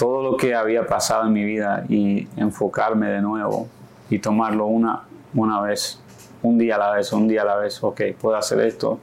[0.03, 3.69] todo lo que había pasado en mi vida y enfocarme de nuevo
[4.11, 6.01] y tomarlo una, una vez,
[6.43, 8.99] un día a la vez, un día a la vez, ok, puedo hacer esto,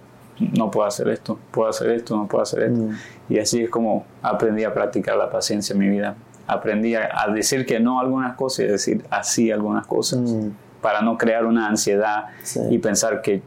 [0.58, 2.82] no puedo hacer esto, puedo hacer esto, no puedo hacer esto.
[2.82, 2.96] Mm.
[3.30, 6.16] Y así es como aprendí a practicar la paciencia en mi vida.
[6.48, 10.50] Aprendí a, a decir que no a algunas cosas y decir así algunas cosas Mm.
[10.82, 12.60] para no crear una ansiedad Sí.
[12.70, 13.42] y pensar que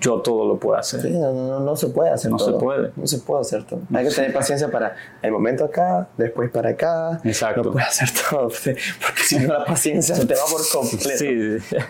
[0.00, 1.00] yo todo lo puedo hacer.
[1.02, 2.58] Sí, no, no, no se puede hacer No se todo.
[2.58, 2.92] puede.
[2.96, 3.80] No se puede hacer todo.
[3.94, 7.20] Hay que tener paciencia para el momento acá, después para acá.
[7.24, 7.62] Exacto.
[7.64, 11.18] No puedes hacer todo, porque si no la paciencia se te va por completo.
[11.18, 11.76] Sí, sí.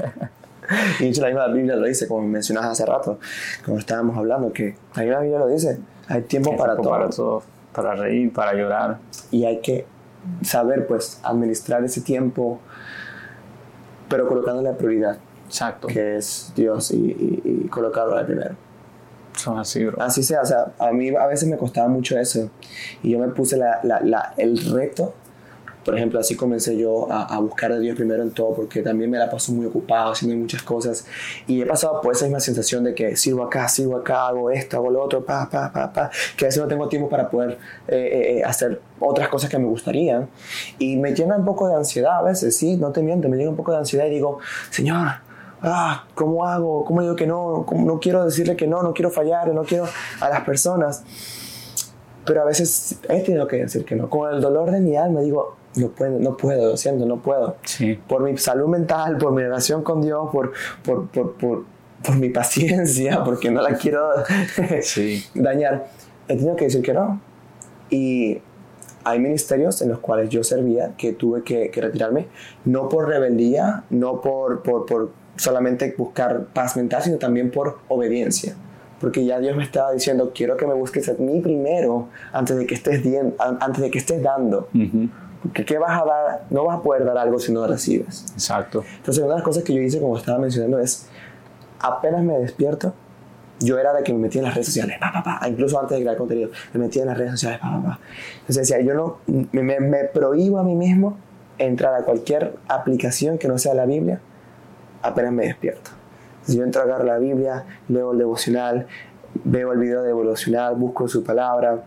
[1.00, 3.18] Y de hecho la misma Biblia lo dice, como mencionabas hace rato,
[3.64, 5.78] cuando estábamos hablando, que la misma Biblia lo dice,
[6.08, 6.92] hay tiempo para Tiempo todo.
[6.92, 7.42] para todo,
[7.72, 8.98] para reír, para llorar.
[9.30, 9.86] Y hay que
[10.42, 12.60] saber, pues, administrar ese tiempo,
[14.10, 15.16] pero colocando la prioridad,
[15.48, 15.88] Exacto.
[15.88, 18.54] que es Dios, y, y- y colocarlo al primero.
[19.36, 20.00] Son así, bro.
[20.02, 22.50] Así sea, o sea, a mí a veces me costaba mucho eso.
[23.02, 25.14] Y yo me puse la, la- la- el reto.
[25.84, 29.08] Por ejemplo, así comencé yo a, a buscar a Dios primero en todo, porque también
[29.10, 31.06] me la paso muy ocupado haciendo muchas cosas.
[31.46, 34.76] Y he pasado por esa misma sensación de que sirvo acá, sirvo acá, hago esto,
[34.76, 37.56] hago lo otro, pa, pa, pa, pa, que a veces no tengo tiempo para poder
[37.86, 40.28] eh, eh, hacer otras cosas que me gustarían.
[40.78, 43.48] Y me llena un poco de ansiedad a veces, sí, no te miento, me llega
[43.48, 44.40] un poco de ansiedad y digo,
[44.70, 45.06] Señor,
[45.62, 46.84] ah, ¿cómo hago?
[46.84, 47.64] ¿Cómo digo que no?
[47.66, 48.82] ¿Cómo no quiero decirle que no?
[48.82, 49.86] No quiero fallar, no quiero
[50.20, 51.04] a las personas.
[52.24, 54.10] Pero a veces he tenido que decir que no.
[54.10, 57.56] Con el dolor de mi alma digo, no puedo, no puedo, lo siento, no puedo.
[57.64, 57.98] Sí.
[58.06, 60.52] Por mi salud mental, por mi relación con Dios, por,
[60.84, 61.64] por, por, por,
[62.04, 64.10] por mi paciencia, porque no la quiero
[64.82, 65.24] Sí.
[65.34, 65.88] dañar.
[66.28, 67.20] He tenido que decir que no.
[67.90, 68.42] Y
[69.04, 72.28] hay ministerios en los cuales yo servía que tuve que, que retirarme,
[72.66, 78.54] no por rebeldía, no por, por, por solamente buscar paz mental, sino también por obediencia.
[79.00, 82.66] Porque ya Dios me estaba diciendo, quiero que me busques a mí primero antes de
[82.66, 83.02] que estés,
[83.38, 84.68] an- antes de que estés dando.
[84.74, 85.08] Ujú.
[85.42, 86.44] Porque ¿qué vas a dar?
[86.50, 88.26] No vas a poder dar algo si no recibes.
[88.34, 88.84] Exacto.
[88.96, 91.06] Entonces, una de las cosas que yo hice, como estaba mencionando, es
[91.80, 92.92] apenas me despierto,
[93.60, 95.96] yo era de que me metía en las redes sociales, pa, pa, pa, incluso antes
[95.96, 97.98] de crear contenido, me metía en las redes sociales, pa, pa, pa.
[98.40, 99.18] Entonces decía, yo no,
[99.52, 101.16] me- me prohíbo a mí mismo
[101.58, 104.20] entrar a cualquier aplicación que no sea la Biblia,
[105.02, 105.90] apenas me despierto.
[106.32, 108.86] Entonces yo entro a agarrar la Biblia, leo el devocional,
[109.44, 111.84] veo el video devocional, busco su palabra,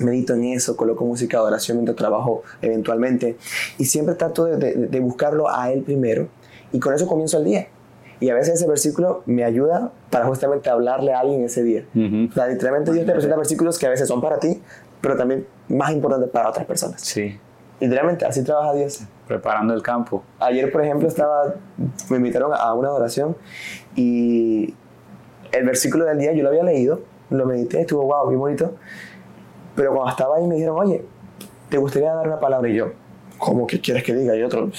[0.00, 3.36] medito en eso, coloco música de oración mientras trabajo eventualmente
[3.78, 6.28] y siempre trato de, de- de buscarlo a Él primero
[6.72, 7.66] y con eso comienzo el día.
[8.20, 11.84] Y a veces ese versículo me ayuda para justamente hablarle a alguien ese día.
[11.94, 12.28] Ujú.
[12.30, 14.60] O sea, literalmente Dios te presenta versículos que a veces son para ti,
[15.00, 17.00] pero también más importantes para otras personas.
[17.00, 17.38] Sí.
[17.80, 19.02] Literalmente, así trabaja Dios.
[19.28, 20.24] Preparando el campo.
[20.40, 21.54] Ayer, por ejemplo, estaba,
[22.08, 23.36] me invitaron a una adoración
[23.94, 24.74] y
[25.52, 28.74] el versículo del día yo lo había leído, lo medité, estuvo wow, bien bonito.
[29.76, 31.04] Pero cuando estaba ahí me dijeron, oye,
[31.68, 32.68] ¿te gustaría dar una palabra?
[32.68, 32.92] Y yo,
[33.38, 34.34] ¿cómo que quieres que diga?
[34.34, 34.70] Y otro,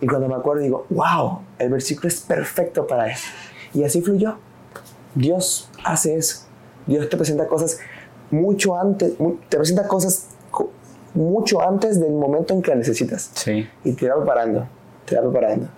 [0.00, 3.28] y cuando me acuerdo digo, wow, el versículo es perfecto para eso.
[3.74, 4.36] Y así fluyó.
[5.14, 6.46] Dios hace eso.
[6.86, 7.80] Dios te presenta cosas
[8.30, 9.14] mucho antes,
[9.48, 10.28] te presenta cosas
[11.14, 13.30] mucho antes del momento en que la necesitas.
[13.34, 13.68] Sí.
[13.84, 14.66] Y te va preparando,
[15.04, 15.68] te va preparando.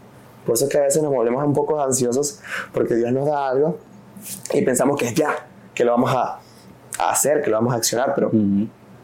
[0.44, 2.40] Por eso es que a veces nos volvemos un poco ansiosos
[2.72, 3.78] porque Dios nos da algo
[4.52, 6.40] y pensamos que es ya, que lo vamos a,
[6.98, 8.30] hacer, que lo vamos a accionar, pero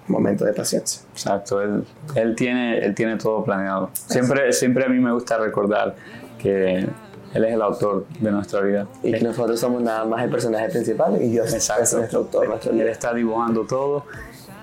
[0.09, 1.03] momento de paciencia.
[1.13, 3.91] Exacto, él, él, tiene, él tiene todo planeado.
[3.93, 5.95] Siempre, siempre a mí me gusta recordar
[6.39, 6.89] que
[7.35, 8.87] él es el autor de nuestra vida.
[9.03, 12.73] Y que nosotros somos nada más el personaje principal y Dios es nuestro autor, nuestro
[12.73, 14.05] Él está dibujando todo,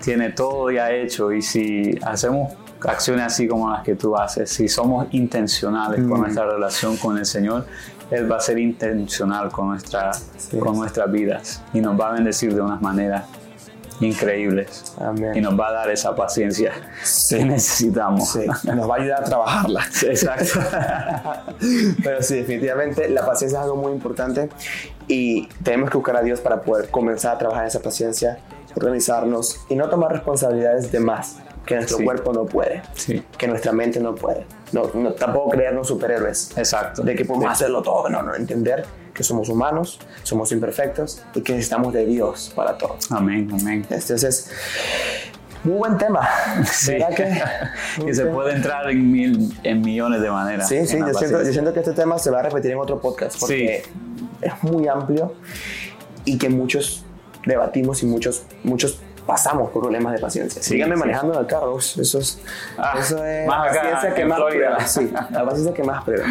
[0.03, 4.67] tiene todo ya hecho y si hacemos acciones así como las que tú haces, si
[4.67, 6.21] somos intencionales con mm.
[6.21, 7.65] nuestra relación con el Señor,
[8.11, 10.11] Él va a ser intencional con, nuestra,
[10.59, 13.23] con nuestras vidas y nos va a bendecir de unas maneras
[14.01, 14.95] increíbles.
[15.33, 16.73] Y nos va a dar esa paciencia
[17.29, 18.37] que necesitamos.
[18.63, 19.81] Nos va a ayudar a trabajarla.
[20.03, 20.59] exacto.
[22.03, 24.49] Pero sí, definitivamente la paciencia es algo muy importante
[25.07, 28.39] y tenemos que buscar a Dios para poder comenzar a trabajar esa paciencia,
[28.75, 32.83] organizarnos y no tomar responsabilidades de más que nuestro cuerpo no puede,
[33.37, 34.45] que nuestra mente no puede.
[34.71, 36.55] No, no, tampoco creernos superhéroes.
[36.57, 37.01] Exacto.
[37.01, 38.09] De que podemos hacerlo todo.
[38.09, 42.97] No, no, entender que somos humanos, somos imperfectos y que necesitamos de Dios para todo.
[43.09, 43.85] Amén, amén.
[43.89, 44.51] Entonces,
[45.63, 46.27] muy buen tema.
[46.65, 46.97] Sí.
[47.15, 50.67] que, se puede entrar en, mil, en millones de maneras.
[50.67, 52.99] Sí, sí, yo siento, yo siento, que este tema se va a repetir en otro
[52.99, 53.83] podcast porque
[54.41, 55.33] es muy amplio
[56.25, 57.04] y que muchos
[57.45, 60.61] debatimos y muchos, muchos pasamos por problemas de paciencia.
[60.61, 62.39] Síganme manejando en el carro, eso es,
[62.77, 64.87] ah, eso es más paciencia que más prueba.
[64.87, 66.27] Sí, la paciencia que más prueba.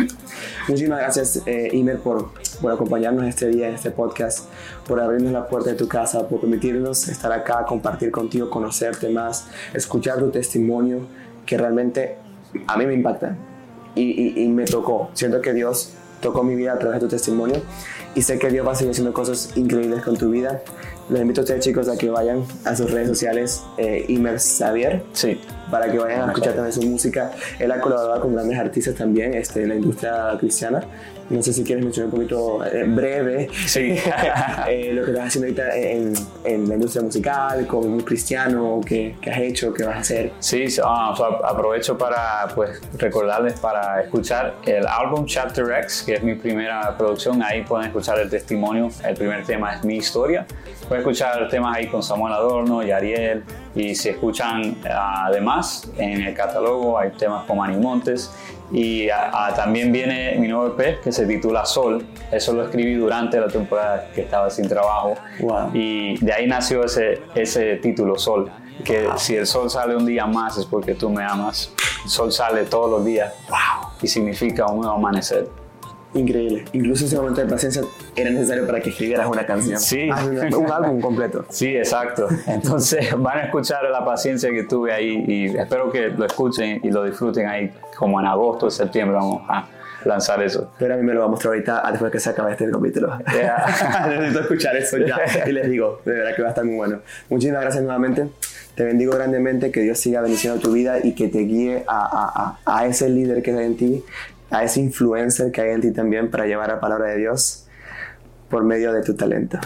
[0.69, 4.49] Muchísimas gracias, eh, Imer, por, por acompañarnos este día en este podcast,
[4.87, 9.49] por abrirnos la puerta de tu casa, por permitirnos estar acá, compartir contigo, conocerte más,
[9.73, 11.01] escuchar tu testimonio,
[11.47, 12.17] que realmente
[12.69, 13.37] a mí me impacta
[13.95, 15.11] y, y, y me tocó.
[15.15, 17.61] Siento que Dios tocó mi vida a través de tu testimonio
[18.15, 20.62] y sé que Dios va a seguir haciendo cosas increíbles con tu vida.
[21.11, 25.03] Les invito a ustedes chicos a que vayan a sus redes sociales, eh, Imer Xavier,
[25.13, 25.39] sí.
[25.71, 27.33] para que vayan a escuchar también su música.
[27.59, 30.83] Él ha colaborado con grandes artistas también este, en la industria cristiana.
[31.31, 33.97] No sé si quieres mencionar un poquito eh, breve sí.
[34.68, 36.14] eh, lo que estás haciendo ahorita en,
[36.45, 40.33] en, la industria musical, con un cristiano, qué, has hecho, qué vas a hacer.
[40.39, 41.14] Sí, ah,
[41.45, 47.43] aprovecho para pues, recordarles para escuchar el álbum Chapter X, que es mi primera producción.
[47.43, 48.91] Ahí pueden escuchar el testimonio.
[49.05, 50.47] El primer tema es mi historia.
[50.89, 53.43] Pueden escuchar temas ahí con Samuel Adorno y Ariel.
[53.75, 58.31] Y si escuchan además en el catálogo hay temas con Manny Montes
[58.73, 59.09] y
[59.57, 62.05] también viene mi nuevo EP que se titula Sol.
[62.33, 65.15] Eso lo escribí durante la temporada que estaba sin trabajo.
[65.73, 68.51] Y de ahí nació ese, ese título, Sol.
[68.85, 71.73] Que si el sol sale un día más es porque tú me amas.
[72.03, 73.33] El sol sale todos los días.
[73.49, 73.91] Wow.
[74.03, 75.49] Y significa un nuevo amanecer.
[76.15, 76.65] Increíble.
[76.73, 77.83] Incluso ese momento de paciencia
[78.15, 79.79] era necesario para que escribieras una canción.
[79.79, 80.09] Sí.
[80.12, 81.45] Ah, un álbum completo.
[81.51, 82.29] Sí, exacto.
[82.47, 86.91] Entonces van a escuchar la paciencia que tuve ahí y espero que lo escuchen y
[86.91, 89.69] lo disfruten ahí como en agosto, septiembre vamos a
[90.05, 90.71] lanzar eso.
[90.79, 93.19] Pero a mí me lo va a mostrar ahorita después que se acabe este capítulo.
[94.09, 95.19] Necesito escuchar eso ya.
[95.47, 97.01] Y les digo, de verdad que va a estar muy bueno.
[97.29, 98.29] Muchísimas gracias nuevamente.
[98.75, 102.79] Te bendigo grandemente, que Dios siga bendiciendo tu vida y que te guíe a, a,
[102.79, 104.05] a ese líder que hay en ti,
[104.55, 107.67] a ese influencer que hay en ti también para llevar la palabra de Dios
[108.49, 109.59] por medio de tu talento.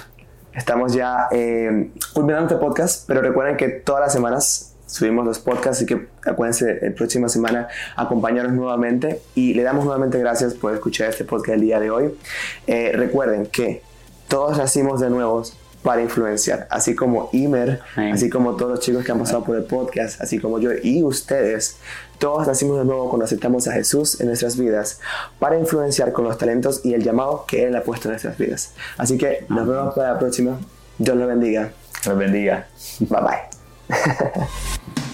[0.55, 5.79] Estamos ya eh, culminando este podcast, pero recuerden que todas las semanas subimos los podcasts,
[5.79, 11.11] así que acuérdense la próxima semana acompañarnos nuevamente y le damos nuevamente gracias por escuchar
[11.11, 12.19] este podcast el día de hoy.
[12.67, 13.83] Eh, recuerden que
[14.27, 17.81] todos nacimos de nuevos para influenciar, así como Imer,
[18.13, 21.03] así como todos los chicos que han pasado por el podcast, así como yo y
[21.03, 21.77] ustedes,
[22.19, 25.01] todos nacimos de nuevo cuando aceptamos a Jesús en nuestras vidas
[25.39, 28.73] para influenciar con los talentos y el llamado que Él ha puesto en nuestras vidas.
[28.97, 30.59] Así que nos vemos para la próxima.
[30.99, 31.73] Dios los bendiga.
[32.05, 32.67] Dios bendiga.
[33.01, 34.99] Bye bye.